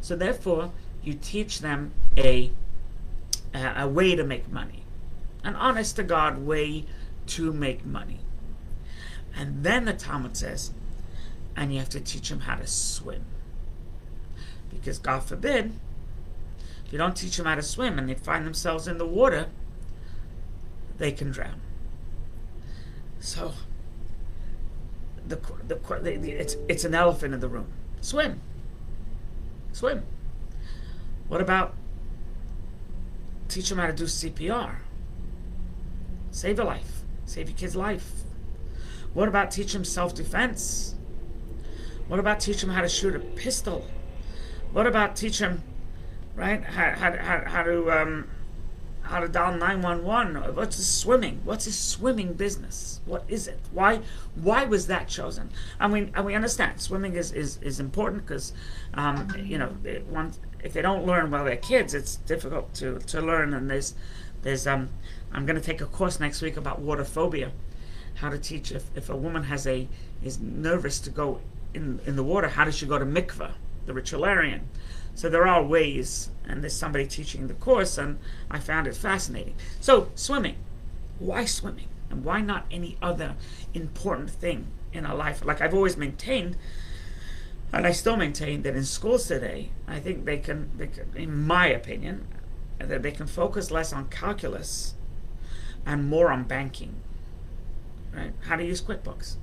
So 0.00 0.16
therefore, 0.16 0.72
you 1.02 1.14
teach 1.14 1.60
them 1.60 1.92
a 2.18 2.50
a 3.54 3.86
way 3.88 4.16
to 4.16 4.24
make 4.24 4.50
money, 4.50 4.82
an 5.44 5.54
honest 5.54 5.96
to 5.96 6.02
God 6.02 6.38
way 6.38 6.86
to 7.28 7.52
make 7.52 7.86
money. 7.86 8.18
And 9.36 9.64
then 9.64 9.84
the 9.84 9.92
Talmud 9.92 10.36
says, 10.36 10.72
and 11.56 11.72
you 11.72 11.78
have 11.78 11.88
to 11.90 12.00
teach 12.00 12.28
them 12.28 12.40
how 12.40 12.56
to 12.56 12.66
swim. 12.66 13.24
Because 14.70 14.98
God 14.98 15.22
forbid, 15.22 15.72
if 16.86 16.92
you 16.92 16.98
don't 16.98 17.16
teach 17.16 17.36
them 17.36 17.46
how 17.46 17.54
to 17.54 17.62
swim 17.62 17.98
and 17.98 18.08
they 18.08 18.14
find 18.14 18.46
themselves 18.46 18.88
in 18.88 18.98
the 18.98 19.06
water, 19.06 19.48
they 20.98 21.12
can 21.12 21.30
drown. 21.30 21.60
So, 23.20 23.52
the, 25.26 25.36
the, 25.66 25.76
the, 25.76 26.30
it's, 26.32 26.56
it's 26.68 26.84
an 26.84 26.94
elephant 26.94 27.34
in 27.34 27.40
the 27.40 27.48
room. 27.48 27.68
Swim. 28.00 28.40
Swim. 29.72 30.04
What 31.28 31.40
about 31.40 31.74
teach 33.48 33.68
them 33.68 33.78
how 33.78 33.86
to 33.86 33.92
do 33.92 34.04
CPR? 34.04 34.76
Save 36.30 36.58
a 36.58 36.64
life. 36.64 37.02
Save 37.26 37.48
your 37.50 37.56
kid's 37.56 37.76
life. 37.76 38.22
What 39.14 39.28
about 39.28 39.50
teach 39.50 39.72
them 39.72 39.84
self-defense? 39.84 40.94
What 42.08 42.18
about 42.18 42.40
teach 42.40 42.60
them 42.60 42.70
how 42.70 42.82
to 42.82 42.88
shoot 42.88 43.14
a 43.14 43.18
pistol? 43.18 43.86
What 44.72 44.86
about 44.86 45.16
teach 45.16 45.38
them, 45.38 45.62
right, 46.34 46.62
how, 46.62 46.90
how, 46.90 47.16
how, 47.16 47.42
how 47.46 47.62
to 47.62 47.90
um, 47.90 48.28
how 49.02 49.20
to 49.20 49.28
dial 49.28 49.56
911? 49.56 50.54
What's 50.54 50.76
the 50.76 50.82
swimming? 50.82 51.40
What's 51.44 51.66
his 51.66 51.78
swimming 51.78 52.34
business? 52.34 53.00
What 53.04 53.24
is 53.28 53.48
it? 53.48 53.60
Why 53.72 54.00
why 54.34 54.64
was 54.64 54.86
that 54.86 55.08
chosen? 55.08 55.50
I 55.78 55.88
mean, 55.88 56.10
and 56.14 56.24
we 56.24 56.34
understand 56.34 56.80
swimming 56.80 57.14
is, 57.14 57.32
is, 57.32 57.58
is 57.62 57.80
important 57.80 58.26
because, 58.26 58.52
um, 58.94 59.28
you 59.38 59.58
know, 59.58 59.76
it, 59.84 60.06
one, 60.06 60.32
if 60.62 60.72
they 60.72 60.82
don't 60.82 61.04
learn 61.04 61.30
while 61.30 61.44
they're 61.44 61.56
kids, 61.56 61.92
it's 61.92 62.16
difficult 62.16 62.72
to, 62.74 62.98
to 63.00 63.20
learn. 63.20 63.52
And 63.52 63.68
there's, 63.68 63.94
there's 64.42 64.66
um, 64.66 64.88
I'm 65.32 65.44
going 65.44 65.60
to 65.60 65.64
take 65.64 65.80
a 65.80 65.86
course 65.86 66.18
next 66.18 66.40
week 66.40 66.56
about 66.56 66.80
water 66.80 67.04
phobia 67.04 67.52
how 68.14 68.30
to 68.30 68.38
teach 68.38 68.72
if, 68.72 68.84
if 68.94 69.08
a 69.08 69.16
woman 69.16 69.44
has 69.44 69.66
a 69.66 69.88
is 70.22 70.38
nervous 70.40 71.00
to 71.00 71.10
go 71.10 71.40
in 71.74 72.00
in 72.06 72.16
the 72.16 72.22
water, 72.22 72.48
how 72.48 72.64
does 72.64 72.76
she 72.76 72.86
go 72.86 72.98
to 72.98 73.04
mikveh, 73.04 73.52
the 73.86 73.92
ritualarium? 73.92 74.60
So 75.14 75.28
there 75.28 75.46
are 75.46 75.62
ways, 75.62 76.30
and 76.46 76.62
there's 76.62 76.76
somebody 76.76 77.06
teaching 77.06 77.46
the 77.46 77.54
course, 77.54 77.98
and 77.98 78.18
I 78.50 78.58
found 78.58 78.86
it 78.86 78.96
fascinating. 78.96 79.54
So 79.80 80.10
swimming, 80.14 80.56
why 81.18 81.44
swimming, 81.44 81.88
and 82.10 82.24
why 82.24 82.40
not 82.40 82.66
any 82.70 82.96
other 83.02 83.36
important 83.74 84.30
thing 84.30 84.68
in 84.92 85.04
our 85.04 85.14
life? 85.14 85.44
Like 85.44 85.60
I've 85.60 85.74
always 85.74 85.96
maintained, 85.96 86.56
and 87.72 87.86
I 87.86 87.92
still 87.92 88.16
maintain 88.16 88.62
that 88.62 88.76
in 88.76 88.84
schools 88.84 89.26
today, 89.26 89.70
I 89.86 90.00
think 90.00 90.24
they 90.24 90.38
can, 90.38 90.70
they 90.76 90.86
can 90.86 91.10
in 91.14 91.46
my 91.46 91.66
opinion, 91.66 92.26
that 92.78 93.02
they 93.02 93.12
can 93.12 93.26
focus 93.26 93.70
less 93.70 93.92
on 93.92 94.08
calculus 94.08 94.94
and 95.84 96.08
more 96.08 96.30
on 96.30 96.44
banking 96.44 96.96
right? 98.14 98.32
How 98.42 98.56
to 98.56 98.64
use 98.64 98.80
QuickBooks. 98.80 99.36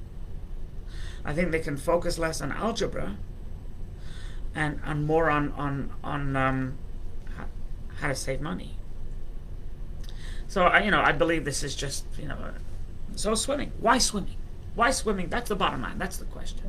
I 1.26 1.34
think 1.34 1.52
they 1.52 1.60
can 1.60 1.78
focus 1.78 2.18
less 2.18 2.42
on 2.42 2.52
algebra 2.52 3.18
and, 4.56 4.80
and 4.84 5.06
more 5.06 5.30
on, 5.30 5.52
on, 5.54 5.92
on 6.04 6.36
um, 6.36 6.78
how, 7.98 8.08
to 8.08 8.16
save 8.16 8.42
money. 8.42 8.78
So, 10.48 10.64
I, 10.64 10.84
you 10.84 10.92
know, 10.92 11.02
I 11.02 11.12
believe 11.12 11.46
this 11.46 11.64
is 11.64 11.76
just, 11.76 12.06
you 12.18 12.28
know, 12.28 12.36
uh, 12.36 12.52
so 13.16 13.36
swimming. 13.36 13.72
Why 13.80 13.98
swimming? 13.98 14.36
Why 14.76 14.92
swimming? 14.92 15.30
That's 15.30 15.50
the 15.50 15.56
bottom 15.56 15.82
line. 15.82 15.98
That's 15.98 16.18
the 16.18 16.26
question. 16.26 16.64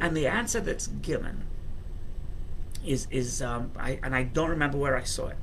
And 0.00 0.16
the 0.16 0.26
answer 0.26 0.60
that's 0.60 0.86
given 0.86 1.44
is, 2.86 3.08
is 3.10 3.42
um, 3.42 3.72
I, 3.76 3.98
and 4.02 4.14
I 4.14 4.22
don't 4.22 4.50
remember 4.50 4.78
where 4.78 4.96
I 4.96 5.02
saw 5.02 5.28
it, 5.28 5.36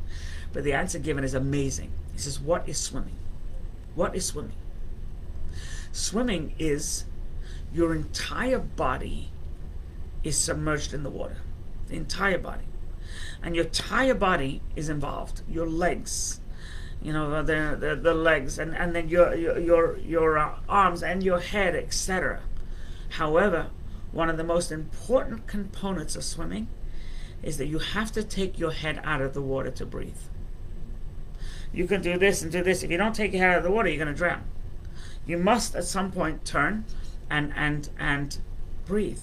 but 0.53 0.63
the 0.63 0.73
answer 0.73 0.99
given 0.99 1.23
is 1.23 1.33
amazing. 1.33 1.91
He 2.13 2.19
says, 2.19 2.39
what 2.39 2.67
is 2.67 2.77
swimming? 2.77 3.17
What 3.93 4.15
is 4.15 4.25
swimming? 4.25 4.55
Swimming 5.95 6.53
is 6.59 7.05
your 7.73 7.95
entire 7.95 8.59
body 8.59 9.31
is 10.25 10.37
submerged 10.37 10.93
in 10.93 11.03
the 11.03 11.09
water. 11.09 11.37
The 11.87 11.95
entire 11.95 12.37
body. 12.37 12.65
And 13.41 13.55
your 13.55 13.63
entire 13.63 14.13
body 14.13 14.61
is 14.75 14.89
involved. 14.89 15.41
Your 15.47 15.65
legs, 15.65 16.41
you 17.01 17.13
know 17.13 17.41
the 17.41 17.77
the, 17.79 17.95
the 17.95 18.13
legs 18.13 18.59
and, 18.59 18.75
and 18.75 18.93
then 18.93 19.07
your 19.07 19.33
your 19.35 19.57
your, 19.57 19.97
your 19.99 20.37
uh, 20.37 20.55
arms 20.67 21.01
and 21.03 21.23
your 21.23 21.39
head 21.39 21.75
etc 21.75 22.41
however 23.09 23.67
one 24.11 24.29
of 24.29 24.37
the 24.37 24.43
most 24.43 24.71
important 24.71 25.45
components 25.45 26.15
of 26.15 26.23
swimming 26.23 26.67
is 27.43 27.57
that 27.57 27.67
you 27.67 27.79
have 27.79 28.11
to 28.13 28.23
take 28.23 28.57
your 28.57 28.71
head 28.71 28.99
out 29.03 29.21
of 29.21 29.33
the 29.33 29.41
water 29.41 29.69
to 29.69 29.85
breathe 29.85 30.23
you 31.71 31.85
can 31.85 32.01
do 32.01 32.17
this 32.17 32.41
and 32.41 32.51
do 32.51 32.63
this 32.63 32.81
if 32.81 32.89
you 32.89 32.97
don't 32.97 33.13
take 33.13 33.33
your 33.33 33.41
head 33.41 33.51
out 33.51 33.57
of 33.57 33.63
the 33.63 33.71
water 33.71 33.87
you're 33.87 34.03
going 34.03 34.07
to 34.07 34.17
drown 34.17 34.43
you 35.25 35.37
must 35.37 35.75
at 35.75 35.83
some 35.83 36.11
point 36.11 36.45
turn 36.45 36.85
and 37.29 37.53
and 37.55 37.89
and 37.97 38.37
breathe 38.85 39.21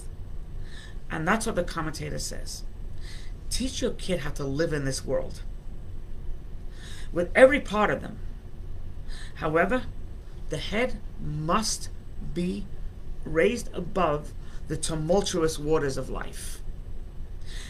and 1.10 1.26
that's 1.26 1.46
what 1.46 1.54
the 1.54 1.64
commentator 1.64 2.18
says 2.18 2.64
teach 3.50 3.82
your 3.82 3.92
kid 3.92 4.20
how 4.20 4.30
to 4.30 4.44
live 4.44 4.72
in 4.72 4.84
this 4.84 5.04
world 5.04 5.42
with 7.12 7.30
every 7.34 7.60
part 7.60 7.90
of 7.90 8.00
them. 8.00 8.18
However, 9.36 9.84
the 10.48 10.56
head 10.56 10.98
must 11.20 11.90
be 12.34 12.66
raised 13.24 13.68
above 13.74 14.32
the 14.68 14.76
tumultuous 14.76 15.58
waters 15.58 15.96
of 15.96 16.08
life. 16.08 16.62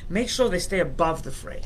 Make 0.08 0.28
sure 0.28 0.48
they 0.48 0.58
stay 0.58 0.78
above 0.78 1.22
the 1.22 1.32
fray. 1.32 1.62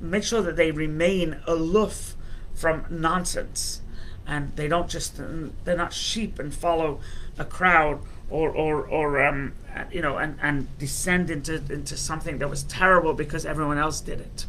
Make 0.00 0.24
sure 0.24 0.42
that 0.42 0.56
they 0.56 0.70
remain 0.70 1.40
aloof 1.46 2.16
from 2.54 2.86
nonsense 2.88 3.82
and 4.26 4.54
they 4.56 4.68
don't 4.68 4.88
just 4.88 5.20
they're 5.64 5.76
not 5.76 5.92
sheep 5.92 6.38
and 6.38 6.54
follow 6.54 7.00
a 7.38 7.44
crowd 7.44 8.00
or 8.30 8.50
or, 8.50 8.86
or 8.86 9.24
um, 9.24 9.52
you 9.90 10.00
know 10.00 10.16
and, 10.16 10.38
and 10.40 10.78
descend 10.78 11.30
into 11.30 11.56
into 11.70 11.96
something 11.96 12.38
that 12.38 12.48
was 12.48 12.62
terrible 12.64 13.12
because 13.12 13.44
everyone 13.44 13.78
else 13.78 14.00
did 14.00 14.20
it. 14.20 14.46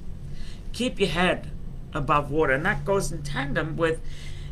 Keep 0.74 1.00
your 1.00 1.10
head 1.10 1.51
above 1.94 2.29
water, 2.29 2.53
and 2.53 2.65
that 2.65 2.86
goes 2.86 3.12
in 3.12 3.24
tandem 3.24 3.77
with, 3.77 4.01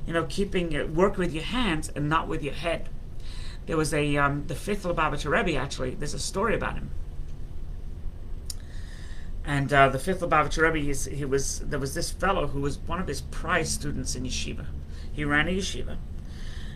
you 0.07 0.13
know, 0.13 0.23
keeping 0.23 0.71
it, 0.71 0.89
work 0.89 1.17
with 1.17 1.33
your 1.33 1.43
hands 1.43 1.89
and 1.89 2.09
not 2.09 2.27
with 2.27 2.41
your 2.41 2.53
head. 2.53 2.89
There 3.65 3.77
was 3.77 3.93
a 3.93 4.17
um, 4.17 4.45
the 4.47 4.55
fifth 4.55 4.83
Lubavitcher 4.83 5.29
Rebbe 5.29 5.57
actually. 5.57 5.91
There's 5.91 6.13
a 6.13 6.19
story 6.19 6.55
about 6.55 6.75
him. 6.75 6.91
And 9.45 9.71
uh, 9.73 9.89
the 9.89 9.99
fifth 9.99 10.21
Lubavitcher 10.21 10.63
Rebbe, 10.63 10.93
he 11.15 11.25
was 11.25 11.59
there 11.59 11.79
was 11.79 11.93
this 11.93 12.11
fellow 12.11 12.47
who 12.47 12.61
was 12.61 12.77
one 12.79 12.99
of 12.99 13.07
his 13.07 13.21
prize 13.21 13.71
students 13.71 14.15
in 14.15 14.23
yeshiva. 14.23 14.65
He 15.13 15.23
ran 15.23 15.47
a 15.47 15.51
yeshiva, 15.51 15.97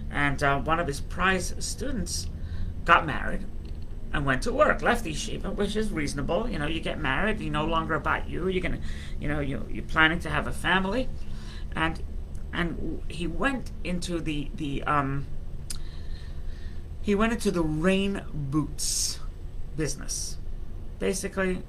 and 0.10 0.42
uh, 0.42 0.60
one 0.60 0.80
of 0.80 0.88
his 0.88 1.02
prize 1.02 1.54
students 1.60 2.28
got 2.86 3.06
married 3.06 3.46
and 4.14 4.26
went 4.26 4.42
to 4.44 4.54
work, 4.54 4.82
left 4.82 5.04
the 5.04 5.12
yeshiva, 5.12 5.54
which 5.54 5.76
is 5.76 5.92
reasonable. 5.92 6.48
You 6.50 6.60
know, 6.60 6.68
you 6.68 6.80
get 6.80 7.00
married, 7.00 7.42
you're 7.42 7.52
no 7.52 7.66
longer 7.66 7.96
about 7.96 8.30
you. 8.30 8.48
You're 8.48 8.62
gonna, 8.62 8.80
you 9.20 9.28
know, 9.28 9.40
you 9.40 9.66
you're 9.70 9.84
planning 9.84 10.20
to 10.20 10.30
have 10.30 10.48
a 10.48 10.54
family, 10.54 11.10
and 11.76 12.02
and 12.54 13.02
he 13.08 13.28
went 13.28 13.72
into 13.84 14.20
the 14.20 14.50
the 14.56 14.84
um. 14.84 15.26
He 17.02 17.16
went 17.16 17.34
into 17.34 17.52
the 17.52 17.64
rain 17.64 18.22
boots 18.34 19.20
business, 19.78 20.38
basically, 21.00 21.64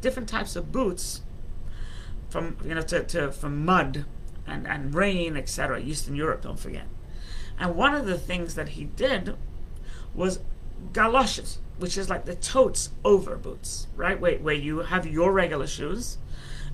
different 0.00 0.28
types 0.28 0.54
of 0.54 0.70
boots, 0.70 1.22
from 2.28 2.56
you 2.64 2.74
know 2.74 2.82
to, 2.82 3.02
to 3.04 3.32
from 3.32 3.64
mud 3.64 4.04
and 4.46 4.66
and 4.66 4.94
rain, 4.94 5.36
etc. 5.36 5.80
Eastern 5.80 6.16
Europe, 6.16 6.42
don't 6.42 6.58
forget. 6.58 6.86
And 7.58 7.76
one 7.76 7.94
of 7.94 8.06
the 8.06 8.18
things 8.18 8.54
that 8.54 8.70
he 8.70 8.84
did 8.84 9.36
was 10.14 10.40
galoshes 10.92 11.58
which 11.78 11.98
is 11.98 12.08
like 12.08 12.24
the 12.24 12.34
totes 12.34 12.90
over 13.04 13.36
boots, 13.36 13.88
right? 13.96 14.20
Where, 14.20 14.38
where 14.38 14.54
you 14.54 14.80
have 14.80 15.06
your 15.06 15.32
regular 15.32 15.66
shoes 15.66 16.18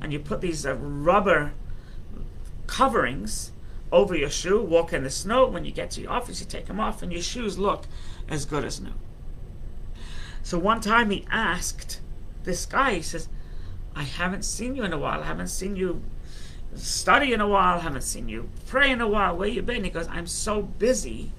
and 0.01 0.13
you 0.13 0.19
put 0.19 0.41
these 0.41 0.67
uh, 0.67 0.75
rubber 0.75 1.53
coverings 2.67 3.53
over 3.91 4.15
your 4.15 4.31
shoe, 4.31 4.63
walk 4.63 4.93
in 4.93 5.03
the 5.03 5.11
snow. 5.11 5.47
When 5.47 5.65
you 5.65 5.73
get 5.73 5.91
to 5.93 6.01
your 6.01 6.13
office, 6.13 6.41
you 6.41 6.47
take 6.47 6.67
them 6.67 6.79
off, 6.79 7.03
and 7.03 7.13
your 7.13 7.23
shoes 7.23 7.59
look 7.59 7.87
as 8.29 8.45
good 8.45 8.65
as 8.65 8.81
new. 8.81 8.93
So 10.43 10.59
one 10.59 10.81
time 10.81 11.11
he 11.11 11.27
asked 11.31 12.01
this 12.45 12.67
guy, 12.67 12.95
he 12.95 13.03
says, 13.03 13.29
I 13.95 14.05
haven't 14.05 14.45
seen 14.45 14.77
you 14.77 14.85
in 14.85 14.93
a 14.93 14.99
while. 14.99 15.23
I 15.23 15.27
haven't 15.27 15.49
seen 15.49 15.77
you 15.77 16.03
study 16.75 17.33
in 17.33 17.41
a 17.41 17.49
while. 17.49 17.81
Haven't 17.81 18.03
seen 18.03 18.29
you 18.29 18.49
pray 18.67 18.91
in 18.91 19.01
a 19.01 19.09
while. 19.09 19.37
Where 19.37 19.49
you 19.49 19.63
been? 19.63 19.85
He 19.85 19.91
goes, 19.91 20.09
I'm 20.09 20.27
so 20.27 20.63
busy 20.63 21.33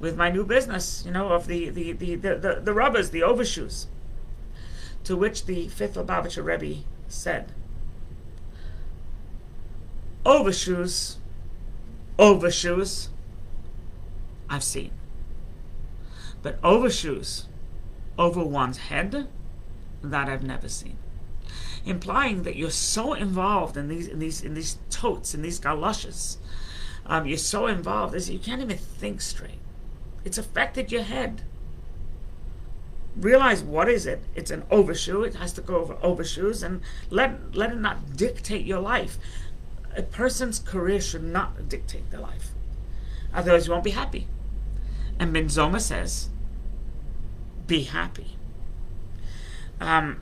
with 0.00 0.16
my 0.16 0.30
new 0.30 0.44
business, 0.44 1.02
you 1.04 1.12
know, 1.12 1.28
of 1.30 1.46
the, 1.46 1.70
the, 1.70 1.92
the, 1.92 2.14
the, 2.14 2.34
the, 2.36 2.60
the 2.62 2.72
rubbers, 2.72 3.10
the 3.10 3.22
overshoes. 3.22 3.88
To 5.04 5.16
which 5.16 5.46
the 5.46 5.68
fifth 5.68 5.94
Lubavitcher 5.94 6.44
Rebbe 6.44 6.82
said, 7.08 7.52
Overshoes, 10.26 11.16
overshoes, 12.18 13.08
I've 14.50 14.64
seen. 14.64 14.90
But 16.42 16.58
overshoes 16.62 17.46
over 18.18 18.44
one's 18.44 18.78
head, 18.78 19.28
that 20.02 20.28
I've 20.28 20.42
never 20.42 20.68
seen. 20.68 20.96
Implying 21.84 22.42
that 22.42 22.56
you're 22.56 22.70
so 22.70 23.14
involved 23.14 23.76
in 23.76 23.88
these 23.88 24.06
in 24.08 24.18
these 24.18 24.42
in 24.42 24.54
these 24.54 24.78
totes, 24.90 25.34
in 25.34 25.42
these 25.42 25.58
galoshes, 25.58 26.38
um, 27.06 27.26
you're 27.26 27.38
so 27.38 27.66
involved 27.66 28.14
as 28.14 28.28
you 28.28 28.38
can't 28.38 28.60
even 28.60 28.76
think 28.76 29.20
straight. 29.20 29.60
It's 30.24 30.38
affected 30.38 30.92
your 30.92 31.02
head. 31.02 31.42
Realize 33.16 33.62
what 33.62 33.88
is 33.88 34.06
it? 34.06 34.22
It's 34.34 34.50
an 34.50 34.64
overshoe. 34.70 35.22
It 35.22 35.36
has 35.36 35.52
to 35.54 35.60
go 35.60 35.76
over 35.76 35.96
overshoes, 36.02 36.62
and 36.62 36.82
let 37.10 37.54
let 37.54 37.72
it 37.72 37.78
not 37.78 38.16
dictate 38.16 38.66
your 38.66 38.80
life. 38.80 39.18
A 39.96 40.02
person's 40.02 40.58
career 40.58 41.00
should 41.00 41.24
not 41.24 41.68
dictate 41.68 42.10
their 42.10 42.20
life. 42.20 42.50
Otherwise, 43.32 43.66
you 43.66 43.72
won't 43.72 43.84
be 43.84 43.90
happy. 43.90 44.26
And 45.18 45.32
Ben 45.32 45.46
Zoma 45.46 45.80
says, 45.80 46.28
"Be 47.66 47.84
happy." 47.84 48.36
Um, 49.80 50.20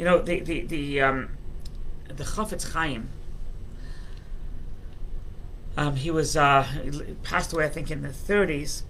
you 0.00 0.06
know 0.06 0.18
the 0.20 0.40
the 0.40 0.62
the 0.62 1.00
um, 1.00 1.28
the 2.08 2.24
Chafetz 2.24 2.72
Chaim 2.72 3.10
um, 5.76 5.96
he 5.96 6.10
was 6.10 6.36
uh, 6.36 6.66
passed 7.22 7.52
away, 7.52 7.64
I 7.64 7.68
think, 7.68 7.90
in 7.90 8.02
the 8.02 8.08
30s, 8.08 8.82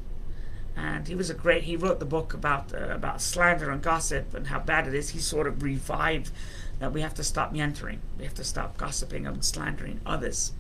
and 0.77 1.07
he 1.07 1.14
was 1.14 1.29
a 1.29 1.35
great. 1.35 1.64
He 1.64 1.77
wrote 1.77 1.99
the 1.99 2.07
book 2.07 2.33
about 2.33 2.73
uh, 2.75 2.88
about 2.88 3.20
slander 3.20 3.70
and 3.70 3.83
gossip 3.83 4.35
and 4.35 4.46
how 4.46 4.61
bad 4.61 4.87
it 4.87 4.94
is. 4.94 5.11
He 5.11 5.18
sort 5.18 5.46
of 5.46 5.62
revived 5.62 6.31
that 6.79 6.92
we 6.92 7.03
have 7.03 7.14
to 7.14 7.25
stop 7.25 7.53
mentoring. 7.53 7.99
We 8.18 8.25
have 8.25 8.35
to 8.35 8.44
stop 8.44 8.77
gossiping 8.77 9.27
and 9.27 9.44
slandering 9.44 10.01
others. 10.07 10.53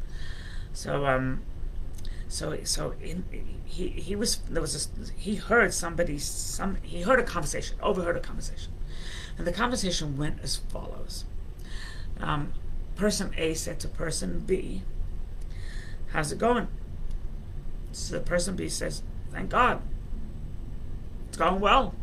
So, 0.72 1.06
um, 1.06 1.42
so, 2.28 2.58
so 2.64 2.94
in, 3.02 3.24
he 3.64 3.88
he 3.88 4.14
was 4.14 4.36
there 4.48 4.60
was 4.60 4.88
a, 4.88 5.12
he 5.18 5.36
heard 5.36 5.72
somebody 5.72 6.18
some 6.18 6.76
he 6.82 7.02
heard 7.02 7.18
a 7.18 7.24
conversation, 7.24 7.78
overheard 7.82 8.16
a 8.16 8.20
conversation, 8.20 8.72
and 9.38 9.46
the 9.46 9.52
conversation 9.52 10.16
went 10.16 10.40
as 10.42 10.56
follows. 10.56 11.24
Um, 12.18 12.52
person 12.96 13.32
A 13.36 13.54
said 13.54 13.80
to 13.80 13.88
person 13.88 14.40
B 14.40 14.82
How's 16.12 16.32
it 16.32 16.38
going? 16.38 16.66
So 17.92 18.14
the 18.14 18.20
person 18.20 18.56
B 18.56 18.68
says, 18.68 19.02
Thank 19.32 19.50
God. 19.50 19.80
It's 21.28 21.38
going 21.38 21.60
well. 21.60 21.94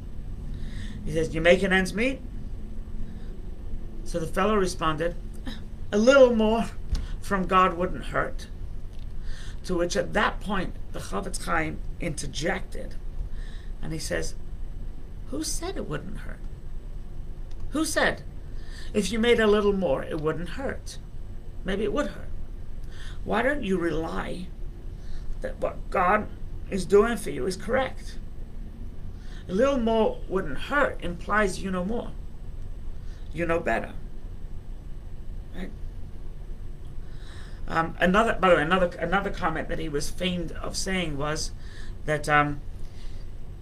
He 1.05 1.11
says, 1.11 1.35
You 1.35 1.41
making 1.41 1.73
ends 1.73 1.93
meet? 1.93 2.21
So 4.05 4.19
the 4.19 4.27
fellow 4.27 4.55
responded, 4.55 5.15
A 5.91 5.97
little 5.97 6.33
more 6.33 6.65
from 7.21 7.47
God 7.47 7.73
wouldn't 7.73 8.05
hurt. 8.05 8.47
To 9.65 9.75
which 9.75 9.97
at 9.97 10.13
that 10.13 10.39
point 10.39 10.73
the 10.93 10.99
Chafetz 10.99 11.43
Chaim 11.43 11.79
interjected 11.99 12.95
and 13.81 13.91
he 13.91 13.99
says, 13.99 14.35
Who 15.31 15.43
said 15.43 15.75
it 15.75 15.89
wouldn't 15.89 16.19
hurt? 16.19 16.39
Who 17.71 17.85
said 17.85 18.23
if 18.93 19.11
you 19.11 19.19
made 19.19 19.39
a 19.39 19.47
little 19.47 19.73
more 19.73 20.03
it 20.03 20.21
wouldn't 20.21 20.49
hurt? 20.49 20.97
Maybe 21.63 21.83
it 21.83 21.93
would 21.93 22.07
hurt. 22.07 22.29
Why 23.23 23.41
don't 23.41 23.63
you 23.63 23.77
rely 23.77 24.47
that 25.41 25.59
what 25.59 25.89
God 25.89 26.27
is 26.69 26.85
doing 26.85 27.17
for 27.17 27.29
you 27.29 27.45
is 27.45 27.57
correct? 27.57 28.17
A 29.49 29.53
little 29.53 29.79
more 29.79 30.19
wouldn't 30.27 30.57
hurt 30.57 31.03
implies 31.03 31.61
you 31.61 31.71
know 31.71 31.85
more. 31.85 32.11
You 33.33 33.45
know 33.45 33.59
better. 33.59 33.93
Right? 35.55 35.71
Um, 37.67 37.95
another, 37.99 38.37
by 38.39 38.49
the 38.49 38.55
way, 38.55 38.61
another 38.61 38.97
another 38.97 39.29
comment 39.29 39.67
that 39.67 39.79
he 39.79 39.89
was 39.89 40.09
famed 40.09 40.53
of 40.53 40.77
saying 40.77 41.17
was 41.17 41.51
that 42.05 42.29
um, 42.29 42.61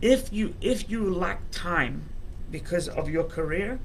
if 0.02 0.32
you 0.32 0.54
if 0.62 0.90
you 0.90 1.12
lack 1.12 1.50
time 1.52 2.10
because 2.52 2.88
of 2.88 3.10
your 3.10 3.24
career, 3.24 3.80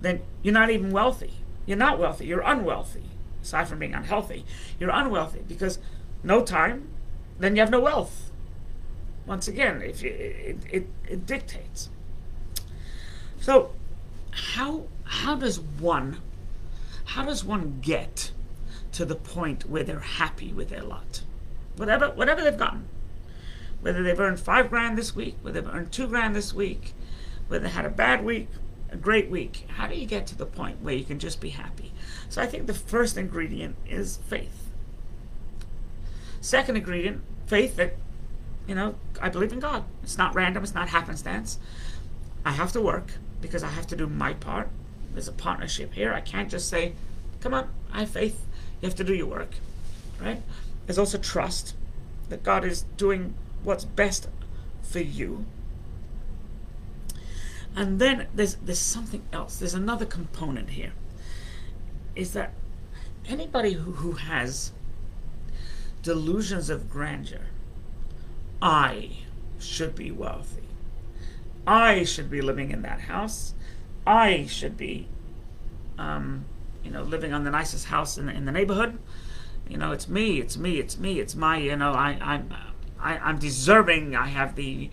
then 0.00 0.22
you're 0.42 0.54
not 0.54 0.70
even 0.70 0.90
wealthy. 0.90 1.34
You're 1.66 1.76
not 1.76 1.98
wealthy. 1.98 2.26
You're 2.26 2.40
unwealthy 2.40 3.10
aside 3.42 3.68
from 3.68 3.78
being 3.78 3.94
unhealthy, 3.94 4.44
you're 4.78 4.90
unwealthy 4.90 5.42
because 5.46 5.78
no 6.22 6.42
time, 6.42 6.88
then 7.38 7.56
you 7.56 7.60
have 7.60 7.70
no 7.70 7.80
wealth. 7.80 8.30
Once 9.26 9.48
again, 9.48 9.80
if 9.82 10.02
you, 10.02 10.10
it, 10.10 10.58
it, 10.70 10.86
it 11.08 11.26
dictates. 11.26 11.90
So, 13.40 13.72
how 14.30 14.84
how 15.04 15.34
does 15.34 15.58
one 15.58 16.20
how 17.04 17.24
does 17.24 17.44
one 17.44 17.78
get 17.80 18.32
to 18.92 19.04
the 19.04 19.16
point 19.16 19.68
where 19.68 19.82
they're 19.82 20.00
happy 20.00 20.52
with 20.52 20.68
their 20.68 20.82
lot? 20.82 21.22
Whatever 21.76 22.10
whatever 22.10 22.42
they've 22.42 22.56
gotten. 22.56 22.86
Whether 23.80 24.02
they've 24.02 24.20
earned 24.20 24.38
five 24.38 24.68
grand 24.68 24.98
this 24.98 25.16
week, 25.16 25.36
whether 25.40 25.62
they've 25.62 25.74
earned 25.74 25.90
two 25.90 26.06
grand 26.06 26.36
this 26.36 26.52
week, 26.52 26.92
whether 27.48 27.64
they 27.64 27.70
had 27.70 27.86
a 27.86 27.90
bad 27.90 28.22
week, 28.22 28.48
a 28.90 28.96
great 28.96 29.30
week. 29.30 29.66
How 29.76 29.86
do 29.86 29.94
you 29.94 30.06
get 30.06 30.26
to 30.28 30.36
the 30.36 30.46
point 30.46 30.82
where 30.82 30.94
you 30.94 31.04
can 31.04 31.18
just 31.18 31.40
be 31.40 31.50
happy? 31.50 31.92
So 32.28 32.42
I 32.42 32.46
think 32.46 32.66
the 32.66 32.74
first 32.74 33.16
ingredient 33.16 33.76
is 33.88 34.18
faith. 34.28 34.70
Second 36.40 36.76
ingredient, 36.76 37.22
faith 37.46 37.76
that, 37.76 37.96
you 38.66 38.74
know, 38.74 38.94
I 39.20 39.28
believe 39.28 39.52
in 39.52 39.60
God. 39.60 39.84
It's 40.02 40.18
not 40.18 40.34
random, 40.34 40.62
it's 40.62 40.74
not 40.74 40.88
happenstance. 40.88 41.58
I 42.44 42.52
have 42.52 42.72
to 42.72 42.80
work 42.80 43.12
because 43.40 43.62
I 43.62 43.68
have 43.68 43.86
to 43.88 43.96
do 43.96 44.06
my 44.06 44.34
part. 44.34 44.68
There's 45.12 45.28
a 45.28 45.32
partnership 45.32 45.94
here. 45.94 46.12
I 46.12 46.20
can't 46.20 46.50
just 46.50 46.68
say, 46.68 46.94
come 47.40 47.52
on, 47.52 47.68
I 47.92 48.00
have 48.00 48.10
faith. 48.10 48.46
You 48.80 48.88
have 48.88 48.96
to 48.96 49.04
do 49.04 49.14
your 49.14 49.26
work, 49.26 49.54
right? 50.20 50.40
There's 50.86 50.98
also 50.98 51.18
trust 51.18 51.74
that 52.28 52.42
God 52.42 52.64
is 52.64 52.82
doing 52.96 53.34
what's 53.62 53.84
best 53.84 54.28
for 54.82 55.00
you. 55.00 55.44
And 57.80 57.98
then 57.98 58.26
there's 58.34 58.56
there's 58.56 58.78
something 58.78 59.22
else. 59.32 59.56
There's 59.56 59.72
another 59.72 60.04
component 60.04 60.68
here. 60.68 60.92
Is 62.14 62.34
that 62.34 62.52
anybody 63.26 63.72
who, 63.72 63.92
who 63.92 64.12
has 64.12 64.72
delusions 66.02 66.68
of 66.68 66.90
grandeur, 66.90 67.46
I 68.60 69.12
should 69.58 69.94
be 69.94 70.10
wealthy. 70.10 70.68
I 71.66 72.04
should 72.04 72.30
be 72.30 72.42
living 72.42 72.70
in 72.70 72.82
that 72.82 73.00
house. 73.00 73.54
I 74.06 74.44
should 74.44 74.76
be, 74.76 75.08
um, 75.96 76.44
you 76.84 76.90
know, 76.90 77.02
living 77.02 77.32
on 77.32 77.44
the 77.44 77.50
nicest 77.50 77.86
house 77.86 78.18
in 78.18 78.26
the, 78.26 78.32
in 78.32 78.44
the 78.44 78.52
neighborhood. 78.52 78.98
You 79.70 79.78
know, 79.78 79.92
it's 79.92 80.06
me, 80.06 80.38
it's 80.38 80.58
me, 80.58 80.78
it's 80.78 80.98
me, 80.98 81.18
it's 81.18 81.34
my, 81.34 81.56
you 81.56 81.76
know, 81.76 81.92
I, 81.92 82.18
I'm, 82.20 82.52
I, 83.00 83.16
I'm 83.16 83.38
deserving. 83.38 84.14
I 84.14 84.26
have 84.26 84.54
the 84.54 84.90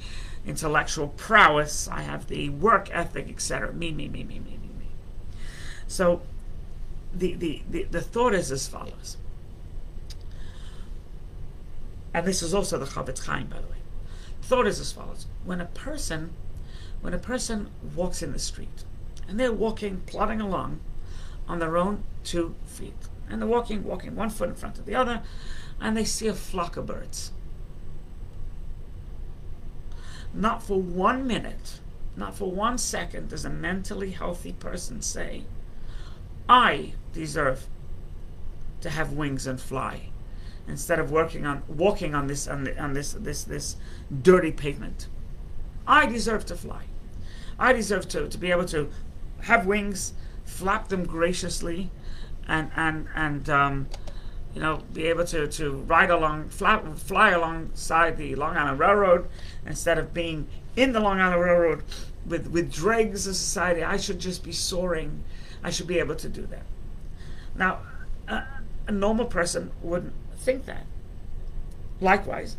intellectual 0.47 1.09
prowess. 1.09 1.87
I 1.87 2.01
have 2.01 2.27
the 2.27 2.49
work 2.49 2.89
ethic, 2.91 3.29
etc. 3.29 3.73
Me, 3.73 3.91
me, 3.91 4.07
me, 4.07 4.23
me, 4.23 4.39
me, 4.39 4.51
me, 4.51 4.69
me. 4.79 4.87
So, 5.87 6.21
the, 7.13 7.35
the, 7.35 7.63
the, 7.69 7.83
the 7.83 8.01
thought 8.01 8.33
is 8.33 8.51
as 8.51 8.67
follows. 8.67 9.17
And 12.13 12.25
this 12.25 12.41
is 12.41 12.53
also 12.53 12.79
the 12.79 12.85
Chofetz 12.85 13.25
Chaim, 13.25 13.47
by 13.47 13.57
the 13.57 13.67
way. 13.67 13.77
The 14.41 14.47
thought 14.47 14.67
is 14.67 14.79
as 14.79 14.91
follows. 14.91 15.27
When 15.45 15.61
a 15.61 15.65
person 15.65 16.33
when 17.01 17.13
a 17.13 17.19
person 17.19 17.69
walks 17.95 18.21
in 18.21 18.31
the 18.33 18.39
street 18.39 18.83
and 19.27 19.39
they're 19.39 19.53
walking, 19.53 20.01
plodding 20.05 20.41
along 20.41 20.79
on 21.47 21.59
their 21.59 21.77
own 21.77 22.03
two 22.23 22.55
feet, 22.65 22.93
and 23.29 23.41
they're 23.41 23.47
walking, 23.47 23.83
walking 23.83 24.15
one 24.15 24.29
foot 24.29 24.49
in 24.49 24.55
front 24.55 24.77
of 24.77 24.85
the 24.85 24.95
other, 24.95 25.21
and 25.79 25.95
they 25.95 26.05
see 26.05 26.27
a 26.27 26.33
flock 26.33 26.77
of 26.77 26.85
birds. 26.85 27.31
Not 30.37 30.61
for 30.61 30.79
one 30.79 31.25
minute, 31.25 31.79
not 32.15 32.37
for 32.37 32.51
one 32.51 32.77
second 32.77 33.29
does 33.29 33.43
a 33.43 33.49
mentally 33.49 34.11
healthy 34.11 34.53
person 34.53 35.01
say, 35.01 35.45
I 36.47 36.93
deserve 37.11 37.65
to 38.81 38.91
have 38.91 39.11
wings 39.11 39.47
and 39.47 39.59
fly 39.59 40.09
instead 40.67 40.99
of 40.99 41.09
working 41.09 41.47
on 41.47 41.63
walking 41.67 42.13
on 42.13 42.27
this 42.27 42.47
on, 42.47 42.65
the, 42.65 42.79
on 42.79 42.93
this 42.93 43.13
this 43.13 43.43
this 43.43 43.77
dirty 44.21 44.51
pavement. 44.51 45.07
I 45.87 46.05
deserve 46.05 46.45
to 46.45 46.55
fly. 46.55 46.83
I 47.57 47.73
deserve 47.73 48.07
to, 48.09 48.29
to 48.29 48.37
be 48.37 48.51
able 48.51 48.65
to 48.65 48.91
have 49.41 49.65
wings, 49.65 50.13
flap 50.45 50.89
them 50.89 51.03
graciously, 51.03 51.89
and 52.47 52.69
and 52.75 53.07
and 53.15 53.49
um, 53.49 53.87
you 54.53 54.61
know 54.61 54.83
be 54.93 55.07
able 55.07 55.25
to, 55.25 55.47
to 55.47 55.71
ride 55.71 56.09
along, 56.09 56.49
fly, 56.49 56.81
fly 56.95 57.31
alongside 57.31 58.17
the 58.17 58.35
Long 58.35 58.57
Island 58.57 58.79
Railroad 58.79 59.27
instead 59.65 59.97
of 59.97 60.13
being 60.13 60.47
in 60.75 60.93
the 60.93 60.99
Long 60.99 61.19
Island 61.19 61.41
Railroad 61.41 61.83
with 62.25 62.47
with 62.47 62.71
dregs 62.71 63.27
of 63.27 63.35
society. 63.35 63.83
I 63.83 63.97
should 63.97 64.19
just 64.19 64.43
be 64.43 64.51
soaring. 64.51 65.23
I 65.63 65.69
should 65.69 65.87
be 65.87 65.99
able 65.99 66.15
to 66.15 66.29
do 66.29 66.45
that. 66.47 66.63
Now, 67.55 67.79
a, 68.27 68.43
a 68.87 68.91
normal 68.91 69.25
person 69.25 69.71
wouldn't 69.81 70.13
think 70.37 70.65
that. 70.65 70.85
Likewise, 71.99 72.57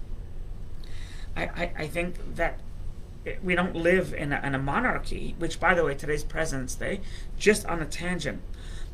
I, 1.37 1.43
I, 1.45 1.73
I 1.79 1.87
think 1.87 2.37
that 2.37 2.59
we 3.43 3.55
don't 3.55 3.75
live 3.75 4.13
in 4.13 4.33
a, 4.33 4.41
in 4.45 4.55
a 4.55 4.59
monarchy, 4.59 5.35
which, 5.39 5.61
by 5.61 5.75
the 5.75 5.85
way, 5.85 5.95
today's 5.95 6.25
President's 6.25 6.75
Day, 6.75 7.01
just 7.39 7.67
on 7.67 7.81
a 7.81 7.87
tangent, 7.87 8.43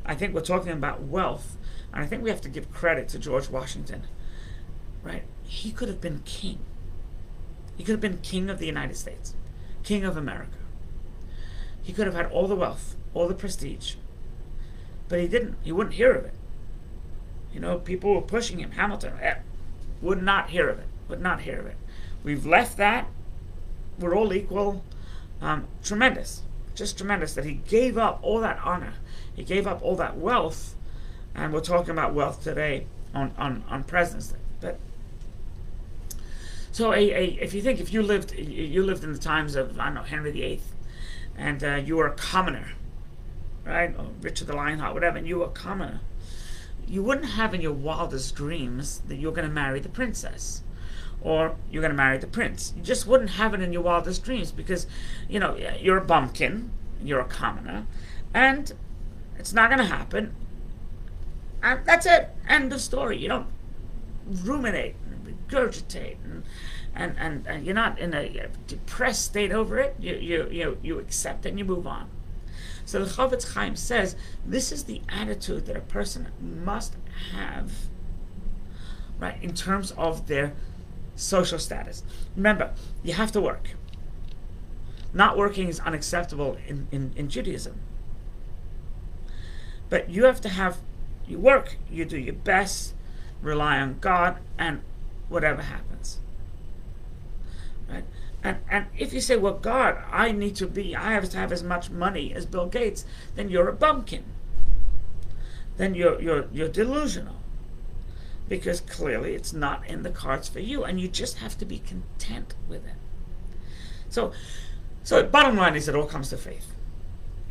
I 0.05 0.15
think 0.15 0.35
we're 0.35 0.43
talking 0.43 0.73
about 0.73 1.03
wealth, 1.03 1.57
and 1.95 2.05
I 2.05 2.07
think 2.07 2.23
we 2.23 2.31
have 2.31 2.41
to 2.43 2.49
give 2.49 2.73
credit 2.73 3.09
to 3.11 3.19
George 3.19 3.49
Washington, 3.49 4.03
right? 5.03 5.23
He 5.45 5.71
could 5.71 5.89
have 5.89 6.01
been 6.01 6.21
king. 6.25 6.59
He 7.77 7.85
could 7.85 7.93
have 7.93 8.01
been 8.01 8.19
king 8.19 8.51
of 8.51 8.59
the 8.59 8.67
United 8.67 8.97
States, 8.97 9.35
king 9.83 10.05
of 10.05 10.17
America. 10.17 10.59
He 11.83 11.93
could 11.93 12.07
have 12.07 12.15
had 12.15 12.27
all 12.27 12.47
the 12.47 12.57
wealth, 12.57 12.97
all 13.15 13.29
the 13.29 13.35
prestige, 13.35 13.95
but 15.09 15.21
he 15.21 15.29
didn't. 15.29 15.57
He 15.63 15.73
wouldn't 15.73 15.95
hear 15.95 16.13
of 16.13 16.25
it. 16.25 16.35
You 17.53 17.61
know, 17.61 17.79
people 17.79 18.15
were 18.15 18.23
pushing 18.23 18.59
him. 18.59 18.73
Hamilton 18.73 19.15
eh, 19.21 19.37
would 20.03 20.23
not 20.23 20.51
hear 20.51 20.69
of 20.69 20.79
it. 20.79 20.87
Would 21.09 21.21
not 21.21 21.43
hear 21.43 21.61
of 21.61 21.67
it. 21.67 21.77
We've 22.23 22.45
left 22.45 22.77
that 22.79 23.09
we're 23.99 24.15
all 24.15 24.33
equal. 24.33 24.83
Um, 25.41 25.67
tremendous, 25.83 26.43
just 26.75 26.97
tremendous 26.97 27.35
that 27.35 27.45
he 27.45 27.55
gave 27.55 27.99
up 27.99 28.19
all 28.23 28.41
that 28.41 28.59
honor, 28.65 28.95
he 29.35 29.45
gave 29.45 29.67
up 29.67 29.83
all 29.83 29.97
that 29.97 30.17
wealth, 30.17 30.75
and 31.35 31.53
we're 31.53 31.61
talking 31.61 31.91
about 31.91 32.15
wealth 32.15 32.43
today 32.43 32.87
on 33.15 33.33
on 33.39 33.65
on 33.69 33.85
President's. 33.85 34.35
But 34.61 34.79
so, 36.73 36.93
a, 36.93 36.97
a 36.97 37.25
if 37.41 37.55
you 37.55 37.63
think 37.63 37.81
if 37.81 37.93
you 37.93 38.03
lived 38.03 38.33
you 38.33 38.83
lived 38.83 39.05
in 39.05 39.13
the 39.13 39.19
times 39.19 39.57
of 39.57 39.79
I 39.79 39.87
don't 39.87 39.95
know 39.95 40.03
Henry 40.03 40.33
VIII, 40.33 40.61
and 41.37 41.63
uh, 41.63 41.75
you 41.77 41.97
were 41.97 42.07
a 42.07 42.15
commoner, 42.15 42.73
right, 43.65 43.95
or 43.99 44.07
Richard 44.21 44.47
the 44.47 44.57
Lionheart, 44.57 44.95
whatever, 44.95 45.19
and 45.19 45.27
you 45.27 45.39
were 45.39 45.47
a 45.47 45.51
commoner, 45.51 46.01
you 46.87 47.03
wouldn't 47.03 47.31
have 47.31 47.55
in 47.55 47.61
your 47.61 47.73
wildest 47.73 48.35
dreams 48.35 49.03
that 49.09 49.17
you're 49.17 49.33
going 49.33 49.49
to 49.49 49.53
marry 49.55 49.81
the 49.81 49.89
princess 49.89 50.63
or 51.25 51.57
you're 51.71 51.81
going 51.81 51.91
to 51.91 51.97
marry 51.97 52.19
the 52.19 52.27
prince. 52.27 52.75
You 52.77 52.83
just 52.83 53.07
wouldn't 53.07 53.31
have 53.31 53.55
it 53.55 53.63
in 53.63 53.73
your 53.73 53.83
wildest 53.83 54.23
dreams 54.23 54.53
because, 54.53 54.87
you 55.29 55.41
know, 55.41 55.57
you're 55.81 55.97
a 55.97 56.05
bumpkin, 56.05 56.71
you're 57.03 57.21
a 57.21 57.25
commoner, 57.25 57.87
and 58.35 58.71
it's 59.39 59.53
not 59.53 59.71
going 59.71 59.79
to 59.79 59.87
happen. 59.87 60.35
And 61.65 61.81
that's 61.87 62.05
it. 62.05 62.29
End 62.47 62.73
of 62.75 62.81
story. 62.81 63.17
You 63.17 63.29
don't 63.29 63.47
ruminate 64.27 64.97
and 65.07 65.27
regurgitate 65.27 66.17
and, 66.23 66.45
and, 66.95 67.17
and, 67.19 67.47
and 67.47 67.65
you're 67.65 67.75
not 67.75 67.99
in 67.99 68.13
a 68.13 68.49
depressed 68.67 69.25
state 69.25 69.51
over 69.51 69.79
it. 69.79 69.97
You, 69.99 70.15
you, 70.15 70.49
you, 70.51 70.79
you 70.83 70.99
accept 70.99 71.47
and 71.47 71.59
you 71.59 71.65
move 71.65 71.87
on. 71.87 72.11
So 72.85 73.03
the 73.03 73.11
Chofetz 73.11 73.55
Chaim 73.55 73.77
says 73.77 74.15
this 74.45 74.71
is 74.71 74.85
the 74.85 75.01
attitude 75.09 75.65
that 75.67 75.77
a 75.77 75.81
person 75.81 76.29
must 76.39 76.97
have, 77.33 77.73
right, 79.19 79.43
in 79.43 79.55
terms 79.55 79.93
of 79.93 80.27
their 80.27 80.53
social 81.17 81.59
status. 81.59 82.03
Remember, 82.37 82.73
you 83.03 83.15
have 83.15 83.33
to 83.33 83.41
work. 83.41 83.71
Not 85.15 85.39
working 85.39 85.69
is 85.69 85.81
unacceptable 85.81 86.59
in, 86.67 86.89
in, 86.93 87.13
in 87.17 87.29
Judaism. 87.31 87.81
But 89.89 90.11
you 90.11 90.25
have 90.25 90.43
to 90.43 90.49
have, 90.51 90.79
you 91.27 91.39
work, 91.39 91.77
you 91.91 92.05
do 92.05 92.19
your 92.19 92.35
best, 92.35 92.95
rely 93.43 93.79
on 93.79 93.99
God, 94.01 94.39
and 94.59 94.83
whatever 95.29 95.63
happens. 95.63 96.21
Right? 97.89 98.05
And, 98.43 98.59
and 98.71 98.87
if 98.97 99.13
you 99.13 99.21
say, 99.21 99.37
well, 99.37 99.55
God, 99.55 99.99
I 100.11 100.33
need 100.33 100.57
to 100.57 100.67
be, 100.67 100.95
I 100.95 101.13
have 101.13 101.29
to 101.31 101.39
have 101.39 101.53
as 101.53 101.63
much 101.63 101.91
money 101.91 102.33
as 102.35 102.47
Bill 102.47 102.67
Gates, 102.67 103.05
then 103.35 103.49
you're 103.49 103.69
a 103.69 103.73
bumpkin. 103.73 104.25
Then 105.77 105.95
you're, 105.95 106.21
you're, 106.21 106.47
you're 106.53 106.69
delusional 106.69 107.37
because 108.49 108.81
clearly 108.81 109.35
it's 109.35 109.53
not 109.53 109.87
in 109.89 110.03
the 110.03 110.11
cards 110.11 110.49
for 110.49 110.61
you 110.61 110.85
and 110.85 111.01
you 111.01 111.09
just 111.09 111.39
have 111.39 111.57
to 111.57 111.65
be 111.65 111.79
content 111.79 112.53
with 112.69 112.85
it 112.87 112.93
so 114.11 114.33
so 115.03 115.23
bottom 115.23 115.57
line 115.57 115.75
is 115.75 115.89
it 115.89 115.95
all 115.95 116.05
comes 116.05 116.29
to 116.29 116.37
faith 116.37 116.75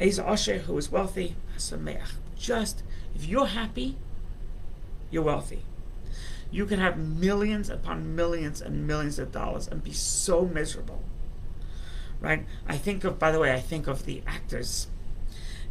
Asa 0.01 0.23
Osher, 0.23 0.61
who 0.61 0.77
is 0.77 0.91
wealthy, 0.91 1.35
just 2.35 2.83
if 3.15 3.25
you're 3.25 3.47
happy, 3.47 3.97
you're 5.11 5.23
wealthy. 5.23 5.63
You 6.51 6.65
can 6.65 6.79
have 6.79 6.97
millions 6.97 7.69
upon 7.69 8.15
millions 8.15 8.61
and 8.61 8.85
millions 8.85 9.17
of 9.17 9.31
dollars 9.31 9.67
and 9.67 9.83
be 9.83 9.93
so 9.93 10.45
miserable. 10.45 11.03
Right? 12.19 12.45
I 12.67 12.77
think 12.77 13.03
of, 13.03 13.19
by 13.19 13.31
the 13.31 13.39
way, 13.39 13.53
I 13.53 13.59
think 13.59 13.87
of 13.87 14.05
the 14.05 14.21
actors 14.25 14.87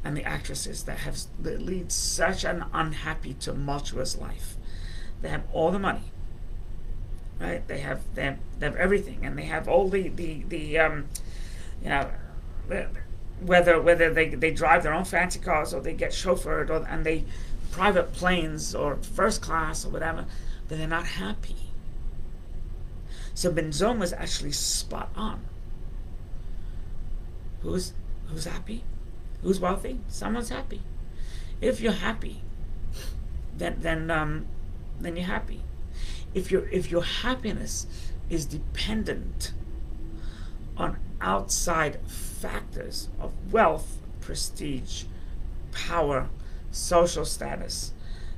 and 0.04 0.16
the 0.16 0.24
actresses 0.24 0.82
that 0.84 0.98
have 0.98 1.18
that 1.40 1.62
lead 1.62 1.92
such 1.92 2.44
an 2.44 2.64
unhappy, 2.72 3.34
tumultuous 3.34 4.18
life 4.18 4.56
they 5.22 5.28
have 5.28 5.44
all 5.52 5.70
the 5.70 5.78
money, 5.78 6.12
right? 7.40 7.66
They 7.66 7.78
have 7.78 8.02
they 8.14 8.24
have, 8.24 8.38
they 8.58 8.66
have 8.66 8.76
everything, 8.76 9.24
and 9.24 9.38
they 9.38 9.44
have 9.44 9.68
all 9.68 9.88
the 9.88 10.08
the 10.08 10.42
the 10.48 10.78
um, 10.78 11.06
you 11.80 11.88
know, 11.88 12.10
whether 13.44 13.80
whether 13.80 14.12
they, 14.12 14.28
they 14.30 14.50
drive 14.50 14.82
their 14.82 14.94
own 14.94 15.04
fancy 15.04 15.38
cars 15.38 15.74
or 15.74 15.80
they 15.80 15.94
get 15.94 16.10
chauffeured 16.10 16.70
or 16.70 16.86
and 16.88 17.04
they 17.04 17.24
private 17.70 18.12
planes 18.12 18.74
or 18.74 18.96
first 18.96 19.40
class 19.42 19.84
or 19.84 19.90
whatever, 19.90 20.26
that 20.68 20.76
they're 20.76 20.86
not 20.86 21.06
happy. 21.06 21.56
So 23.34 23.50
Benzon 23.50 23.98
was 23.98 24.12
actually 24.12 24.52
spot 24.52 25.10
on. 25.16 25.44
Who's 27.62 27.94
who's 28.26 28.44
happy? 28.44 28.84
Who's 29.42 29.58
wealthy? 29.58 30.00
Someone's 30.08 30.50
happy. 30.50 30.82
If 31.60 31.80
you're 31.80 31.92
happy, 31.92 32.42
then 33.56 33.76
then 33.80 34.10
um, 34.10 34.46
then 35.00 35.16
you're 35.16 35.26
happy. 35.26 35.62
If 36.34 36.50
your 36.50 36.68
if 36.68 36.90
your 36.90 37.04
happiness 37.04 37.86
is 38.28 38.46
dependent 38.46 39.52
on 40.76 40.98
outside 41.20 42.00
factors 42.42 43.08
of 43.20 43.32
wealth, 43.52 43.98
prestige, 44.20 45.04
power, 45.70 46.28
social 46.72 47.24
status, 47.24 47.92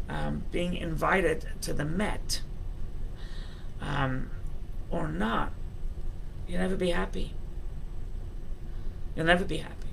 um, 0.09 0.45
being 0.53 0.77
invited 0.77 1.47
to 1.63 1.73
the 1.73 1.87
Met, 1.87 2.43
um, 3.81 4.31
or 4.91 5.09
not, 5.09 5.53
you'll 6.47 6.61
never 6.61 6.77
be 6.77 6.91
happy. 6.91 7.33
You'll 9.17 9.27
never 9.27 9.45
be 9.45 9.59
happy. 9.59 9.89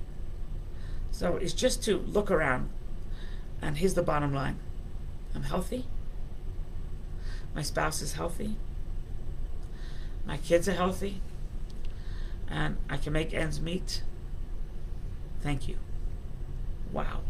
So 1.10 1.36
it's 1.36 1.54
just 1.54 1.82
to 1.84 1.98
look 1.98 2.30
around, 2.30 2.68
and 3.62 3.78
here's 3.78 3.94
the 3.94 4.02
bottom 4.02 4.34
line 4.34 4.58
I'm 5.34 5.44
healthy. 5.44 5.86
My 7.54 7.62
spouse 7.62 8.02
is 8.02 8.14
healthy. 8.14 8.56
My 10.26 10.36
kids 10.36 10.68
are 10.68 10.72
healthy. 10.72 11.22
And 12.52 12.76
I 12.88 12.98
can 12.98 13.12
make 13.12 13.32
ends 13.32 13.60
meet. 13.60 14.02
Thank 15.40 15.66
you. 15.66 15.78
Wow. 16.92 17.20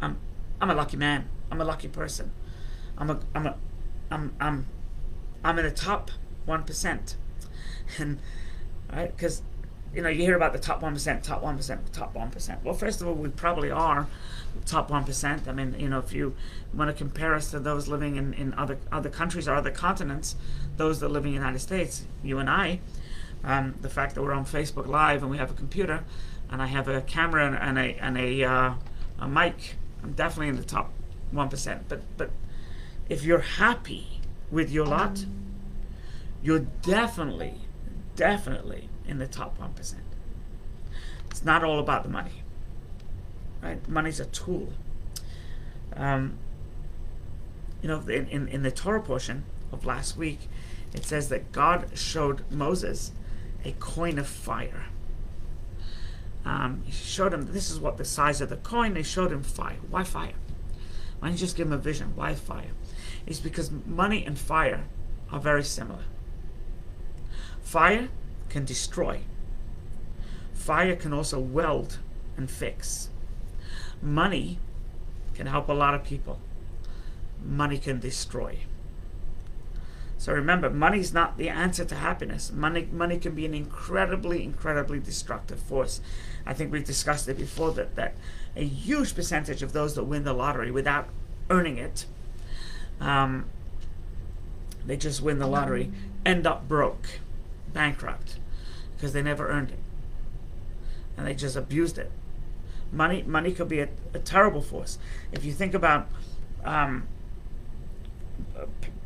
I'm 0.00 0.18
I'm 0.60 0.70
a 0.70 0.74
lucky 0.74 0.98
man. 0.98 1.28
I'm 1.50 1.60
a 1.60 1.64
lucky 1.64 1.88
person. 1.88 2.30
I'm 2.98 3.10
a 3.10 3.18
I'm 3.34 3.46
a 3.46 3.56
I'm 4.10 4.34
I'm 4.38 4.66
I'm 5.42 5.58
in 5.58 5.64
the 5.64 5.70
top 5.70 6.10
one 6.44 6.62
percent. 6.62 7.16
And 7.98 8.18
right, 8.90 9.14
because 9.14 9.42
you 9.94 10.02
know, 10.02 10.08
you 10.08 10.22
hear 10.22 10.34
about 10.34 10.52
the 10.52 10.58
top 10.58 10.82
1%, 10.82 11.22
top 11.22 11.42
1%, 11.42 11.92
top 11.92 12.14
1%. 12.14 12.62
Well, 12.64 12.74
first 12.74 13.00
of 13.00 13.06
all, 13.06 13.14
we 13.14 13.28
probably 13.28 13.70
are 13.70 14.08
top 14.66 14.90
1%. 14.90 15.46
I 15.46 15.52
mean, 15.52 15.76
you 15.78 15.88
know, 15.88 16.00
if 16.00 16.12
you 16.12 16.34
want 16.72 16.90
to 16.90 16.96
compare 16.96 17.34
us 17.34 17.50
to 17.52 17.60
those 17.60 17.86
living 17.86 18.16
in, 18.16 18.34
in 18.34 18.54
other, 18.54 18.78
other 18.90 19.08
countries 19.08 19.46
or 19.46 19.54
other 19.54 19.70
continents, 19.70 20.34
those 20.76 20.98
that 21.00 21.10
live 21.10 21.24
in 21.24 21.30
the 21.30 21.36
United 21.36 21.60
States, 21.60 22.06
you 22.24 22.38
and 22.38 22.50
I, 22.50 22.80
um, 23.44 23.74
the 23.80 23.90
fact 23.90 24.14
that 24.14 24.22
we're 24.22 24.32
on 24.32 24.44
Facebook 24.44 24.86
Live 24.86 25.22
and 25.22 25.30
we 25.30 25.36
have 25.36 25.50
a 25.50 25.54
computer 25.54 26.04
and 26.50 26.62
I 26.62 26.66
have 26.66 26.88
a 26.88 27.00
camera 27.02 27.58
and 27.60 27.78
a, 27.78 27.96
and 28.00 28.16
a, 28.16 28.44
uh, 28.44 28.74
a 29.18 29.28
mic, 29.28 29.76
I'm 30.02 30.12
definitely 30.12 30.48
in 30.48 30.56
the 30.56 30.64
top 30.64 30.92
1%. 31.32 31.80
But, 31.88 32.02
but 32.16 32.30
if 33.08 33.24
you're 33.24 33.40
happy 33.40 34.20
with 34.50 34.70
your 34.70 34.86
lot, 34.86 35.26
you're 36.42 36.66
definitely, 36.82 37.54
definitely 38.16 38.88
in 39.06 39.18
the 39.18 39.26
top 39.26 39.58
1%. 39.58 39.94
It's 41.30 41.44
not 41.44 41.64
all 41.64 41.78
about 41.80 42.04
the 42.04 42.08
money. 42.08 42.42
Right? 43.62 43.86
Money's 43.88 44.20
a 44.20 44.26
tool. 44.26 44.68
Um, 45.96 46.38
you 47.82 47.88
know, 47.88 48.00
in, 48.00 48.28
in, 48.28 48.48
in 48.48 48.62
the 48.62 48.70
Torah 48.70 49.02
portion 49.02 49.44
of 49.72 49.84
last 49.84 50.16
week, 50.16 50.48
it 50.94 51.04
says 51.04 51.28
that 51.30 51.50
God 51.50 51.90
showed 51.94 52.50
Moses 52.50 53.12
a 53.64 53.72
coin 53.72 54.18
of 54.18 54.26
fire. 54.26 54.86
Um, 56.44 56.82
he 56.84 56.92
showed 56.92 57.32
him 57.32 57.52
this 57.52 57.70
is 57.70 57.80
what 57.80 57.96
the 57.96 58.04
size 58.04 58.40
of 58.40 58.50
the 58.50 58.56
coin. 58.56 58.94
They 58.94 59.02
showed 59.02 59.32
him 59.32 59.42
fire. 59.42 59.78
Why 59.88 60.04
fire? 60.04 60.34
Why 61.18 61.28
didn't 61.28 61.40
you 61.40 61.46
just 61.46 61.56
give 61.56 61.68
him 61.68 61.72
a 61.72 61.78
vision? 61.78 62.12
Why 62.14 62.34
fire? 62.34 62.72
It's 63.26 63.40
because 63.40 63.70
money 63.70 64.24
and 64.24 64.38
fire 64.38 64.84
are 65.32 65.40
very 65.40 65.64
similar. 65.64 66.04
Fire 67.62 68.08
can 68.50 68.64
destroy. 68.64 69.22
Fire 70.52 70.94
can 70.94 71.12
also 71.12 71.40
weld 71.40 71.98
and 72.36 72.50
fix. 72.50 73.08
Money 74.02 74.58
can 75.34 75.46
help 75.46 75.68
a 75.68 75.72
lot 75.72 75.94
of 75.94 76.04
people. 76.04 76.38
Money 77.42 77.78
can 77.78 78.00
destroy. 78.00 78.58
So 80.18 80.32
remember, 80.32 80.70
money 80.70 81.00
is 81.00 81.12
not 81.12 81.36
the 81.36 81.48
answer 81.48 81.84
to 81.84 81.94
happiness. 81.94 82.52
Money, 82.52 82.88
money 82.90 83.18
can 83.18 83.34
be 83.34 83.44
an 83.44 83.54
incredibly, 83.54 84.42
incredibly 84.42 84.98
destructive 84.98 85.58
force. 85.58 86.00
I 86.46 86.54
think 86.54 86.72
we've 86.72 86.84
discussed 86.84 87.28
it 87.28 87.36
before 87.36 87.72
that, 87.72 87.96
that 87.96 88.14
a 88.56 88.64
huge 88.64 89.14
percentage 89.14 89.62
of 89.62 89.72
those 89.72 89.94
that 89.96 90.04
win 90.04 90.24
the 90.24 90.32
lottery 90.32 90.70
without 90.70 91.08
earning 91.50 91.78
it, 91.78 92.06
um, 93.00 93.46
they 94.86 94.96
just 94.96 95.20
win 95.20 95.38
the 95.38 95.46
lottery, 95.46 95.90
end 96.24 96.46
up 96.46 96.68
broke, 96.68 97.18
bankrupt 97.72 98.38
because 98.96 99.12
they 99.12 99.22
never 99.22 99.48
earned 99.48 99.70
it 99.70 99.78
and 101.16 101.26
they 101.26 101.34
just 101.34 101.56
abused 101.56 101.98
it. 101.98 102.10
Money, 102.92 103.22
money 103.22 103.52
could 103.52 103.68
be 103.68 103.80
a, 103.80 103.88
a 104.12 104.18
terrible 104.18 104.62
force. 104.62 104.98
If 105.32 105.44
you 105.44 105.52
think 105.52 105.74
about 105.74 106.08
um, 106.64 107.08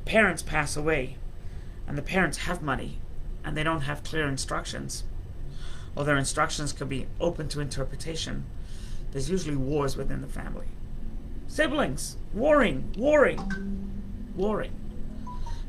parents 0.08 0.42
pass 0.42 0.76
away, 0.76 1.16
and 1.86 1.96
the 1.96 2.02
parents 2.02 2.38
have 2.38 2.62
money, 2.62 2.98
and 3.44 3.56
they 3.56 3.62
don't 3.62 3.82
have 3.82 4.02
clear 4.02 4.26
instructions, 4.26 5.04
or 5.94 6.04
their 6.04 6.16
instructions 6.16 6.72
could 6.72 6.88
be 6.88 7.06
open 7.20 7.48
to 7.48 7.60
interpretation. 7.60 8.44
There's 9.12 9.30
usually 9.30 9.56
wars 9.56 9.96
within 9.96 10.20
the 10.20 10.26
family. 10.26 10.66
Siblings 11.46 12.16
warring, 12.34 12.92
warring, 12.96 14.32
warring. 14.34 14.72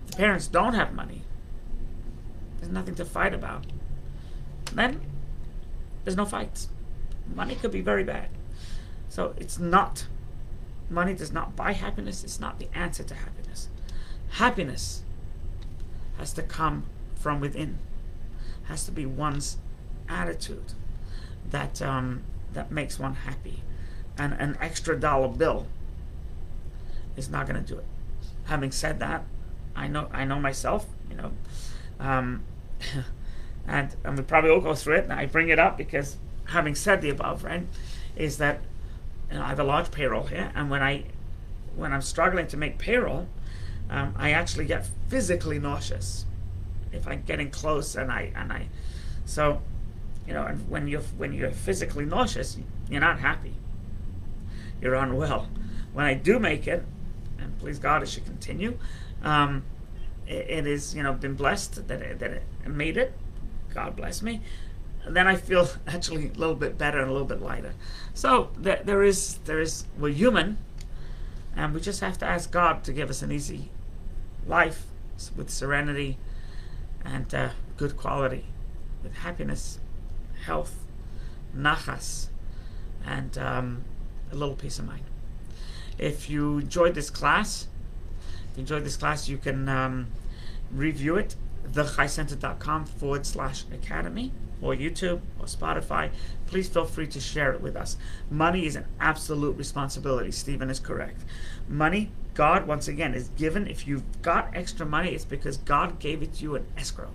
If 0.06 0.12
the 0.12 0.18
parents 0.18 0.48
don't 0.48 0.74
have 0.74 0.94
money, 0.94 1.22
there's 2.60 2.72
nothing 2.72 2.96
to 2.96 3.06
fight 3.06 3.34
about 3.34 3.66
then 4.74 5.02
there's 6.04 6.18
no 6.18 6.26
fights. 6.26 6.70
Money 7.34 7.56
could 7.56 7.72
be 7.72 7.82
very 7.82 8.04
bad. 8.04 8.30
So 9.10 9.34
it's 9.38 9.60
not, 9.60 10.08
money 10.90 11.14
does 11.14 11.32
not 11.32 11.56
buy 11.56 11.74
happiness, 11.74 12.24
it's 12.24 12.40
not 12.40 12.60
the 12.60 12.68
answer 12.74 13.04
to 13.04 13.16
happiness. 13.16 13.69
Happiness 14.32 15.04
has 16.18 16.34
to 16.34 16.44
come 16.44 16.86
from 17.16 17.40
within, 17.40 17.80
has 18.66 18.86
to 18.86 18.92
be 18.92 19.06
one's 19.06 19.58
attitude 20.08 20.74
that, 21.50 21.82
um, 21.82 22.24
that 22.54 22.72
makes 22.72 23.00
one 23.00 23.16
happy. 23.16 23.64
And 24.18 24.34
an 24.34 24.58
extra 24.60 25.00
dollar 25.00 25.30
bill 25.30 25.68
is 27.16 27.30
not 27.30 27.48
going 27.48 27.64
to 27.64 27.74
do 27.74 27.80
it. 27.80 27.86
Having 28.46 28.72
said 28.72 29.00
that, 29.00 29.24
I 29.76 29.88
know 29.88 30.10
I 30.12 30.26
know 30.26 30.40
myself. 30.40 30.86
You 31.10 31.16
know, 31.16 31.32
um, 32.00 32.44
and, 33.68 33.96
and 34.04 34.18
we 34.18 34.24
probably 34.24 34.50
all 34.50 34.62
go 34.62 34.76
through 34.76 34.96
it, 34.96 35.04
and 35.04 35.14
I 35.14 35.26
bring 35.26 35.50
it 35.50 35.60
up 35.60 35.78
because 35.78 36.18
having 36.46 36.76
said 36.76 37.02
the 37.02 37.10
above, 37.10 37.44
right, 37.44 37.66
is 38.16 38.38
that 38.38 38.62
you 39.30 39.38
know, 39.38 39.44
I 39.44 39.50
have 39.50 39.60
a 39.60 39.64
large 39.64 39.92
payroll 39.92 40.24
here, 40.24 40.52
and 40.56 40.70
when 40.70 40.82
I 40.82 41.06
when 41.76 41.94
I'm 41.94 42.02
struggling 42.02 42.48
to 42.48 42.58
make 42.58 42.78
payroll, 42.78 43.28
um, 43.90 44.14
I 44.18 44.32
actually 44.32 44.66
get 44.66 44.86
physically 45.08 45.60
nauseous 45.60 46.26
if 46.92 47.08
I'm 47.08 47.24
getting 47.24 47.50
close, 47.50 47.96
and 47.96 48.12
I 48.12 48.32
and 48.36 48.52
I, 48.52 48.68
so, 49.26 49.62
you 50.28 50.34
know, 50.34 50.46
and 50.46 50.70
when 50.70 50.88
you're 50.88 51.02
when 51.18 51.34
you're 51.34 51.52
physically 51.52 52.06
nauseous, 52.06 52.58
you're 52.90 53.02
not 53.02 53.20
happy. 53.20 53.54
You're 54.82 54.96
unwell. 54.96 55.48
When 55.94 56.06
I 56.06 56.14
do 56.14 56.40
make 56.40 56.68
it, 56.68 56.86
and 57.38 57.58
please 57.60 57.80
God, 57.80 58.04
it 58.04 58.10
should 58.10 58.26
continue. 58.26 58.78
Um, 59.24 59.64
it, 60.28 60.50
it 60.50 60.68
is 60.68 60.96
you 60.96 61.04
know 61.04 61.14
been 61.14 61.36
blessed 61.36 61.88
that 61.88 62.02
it, 62.02 62.20
that 62.20 62.32
it 62.32 62.44
made 62.68 62.98
it, 62.98 63.14
God 63.74 63.96
bless 63.96 64.22
me, 64.22 64.42
and 65.06 65.16
then 65.16 65.28
I 65.28 65.36
feel 65.36 65.68
actually 65.88 66.28
a 66.28 66.40
little 66.40 66.56
bit 66.56 66.78
better 66.78 67.00
and 67.00 67.10
a 67.10 67.12
little 67.12 67.28
bit 67.28 67.42
lighter. 67.42 67.74
So 68.14 68.52
there, 68.58 68.82
there 68.84 69.04
is, 69.04 69.40
there 69.46 69.60
is, 69.60 69.86
we're 69.98 70.14
human, 70.14 70.58
and 71.56 71.74
we 71.74 71.82
just 71.82 72.02
have 72.02 72.18
to 72.20 72.26
ask 72.26 72.52
God 72.52 72.84
to 72.84 72.94
give 72.94 73.10
us 73.10 73.22
an 73.22 73.32
easy 73.32 73.70
life 74.50 74.86
with 75.36 75.50
serenity 75.50 76.18
and 77.06 77.34
uh, 77.34 77.50
good 77.78 77.96
quality, 77.96 78.46
with 79.04 79.14
happiness, 79.18 79.80
health, 80.46 80.76
nachas, 81.56 82.28
and 83.06 83.38
um, 83.38 83.84
a 84.32 84.36
little 84.36 84.56
peace 84.56 84.80
of 84.80 84.86
mind. 84.86 85.04
If 85.98 86.30
you 86.30 86.60
enjoyed 86.60 86.96
this 86.96 87.10
class, 87.10 87.68
if 88.52 88.58
you 88.58 88.62
enjoyed 88.62 88.84
this 88.84 88.98
class, 88.98 89.30
you 89.30 89.38
can 89.38 89.70
um, 89.70 90.08
review 90.72 91.16
it 91.16 91.36
thechaicenter.com 91.72 92.86
forward 92.86 93.26
slash 93.26 93.64
academy 93.72 94.32
or 94.62 94.74
YouTube 94.74 95.22
or 95.40 95.46
Spotify, 95.46 96.10
please 96.48 96.68
feel 96.68 96.86
free 96.86 97.08
to 97.08 97.20
share 97.20 97.54
it 97.54 97.62
with 97.62 97.76
us. 97.76 97.98
Money 98.30 98.66
is 98.66 98.76
an 98.76 98.86
absolute 99.00 99.58
responsibility. 99.58 100.32
Stephen 100.32 100.70
is 100.70 100.80
correct. 100.80 101.22
Money, 101.68 102.12
God, 102.40 102.68
once 102.68 102.88
again, 102.88 103.16
is 103.16 103.28
given. 103.36 103.68
If 103.68 103.86
you've 103.86 104.22
got 104.22 104.56
extra 104.56 104.86
money, 104.86 105.10
it's 105.10 105.26
because 105.26 105.58
God 105.58 106.00
gave 106.00 106.24
it 106.24 106.36
to 106.36 106.44
you 106.44 106.56
in 106.56 106.66
escrow 106.78 107.10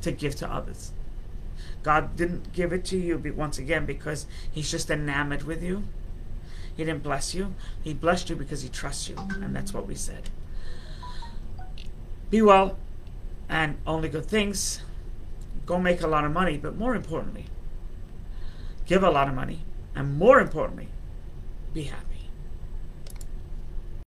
to 0.00 0.12
give 0.12 0.34
to 0.36 0.50
others. 0.50 0.92
God 1.82 2.16
didn't 2.16 2.54
give 2.54 2.72
it 2.72 2.82
to 2.86 2.96
you 2.96 3.18
once 3.36 3.58
again 3.58 3.84
because 3.84 4.24
He's 4.50 4.70
just 4.70 4.90
enamored 4.90 5.42
with 5.42 5.62
you. 5.62 5.84
He 6.74 6.86
didn't 6.86 7.02
bless 7.02 7.34
you. 7.34 7.54
He 7.84 7.92
blessed 7.92 8.30
you 8.30 8.36
because 8.36 8.62
He 8.62 8.70
trusts 8.70 9.10
you, 9.10 9.16
and 9.18 9.54
that's 9.54 9.74
what 9.74 9.86
we 9.86 9.94
said. 9.94 10.30
Be 12.30 12.40
well, 12.40 12.78
and 13.46 13.76
only 13.86 14.08
good 14.08 14.24
things. 14.24 14.80
Go 15.66 15.78
make 15.78 16.00
a 16.00 16.06
lot 16.06 16.24
of 16.24 16.32
money, 16.32 16.56
but 16.56 16.78
more 16.78 16.94
importantly, 16.94 17.44
give 18.86 19.02
a 19.02 19.10
lot 19.10 19.28
of 19.28 19.34
money, 19.34 19.66
and 19.94 20.16
more 20.16 20.40
importantly, 20.40 20.88
be 21.74 21.82
happy. 21.82 22.09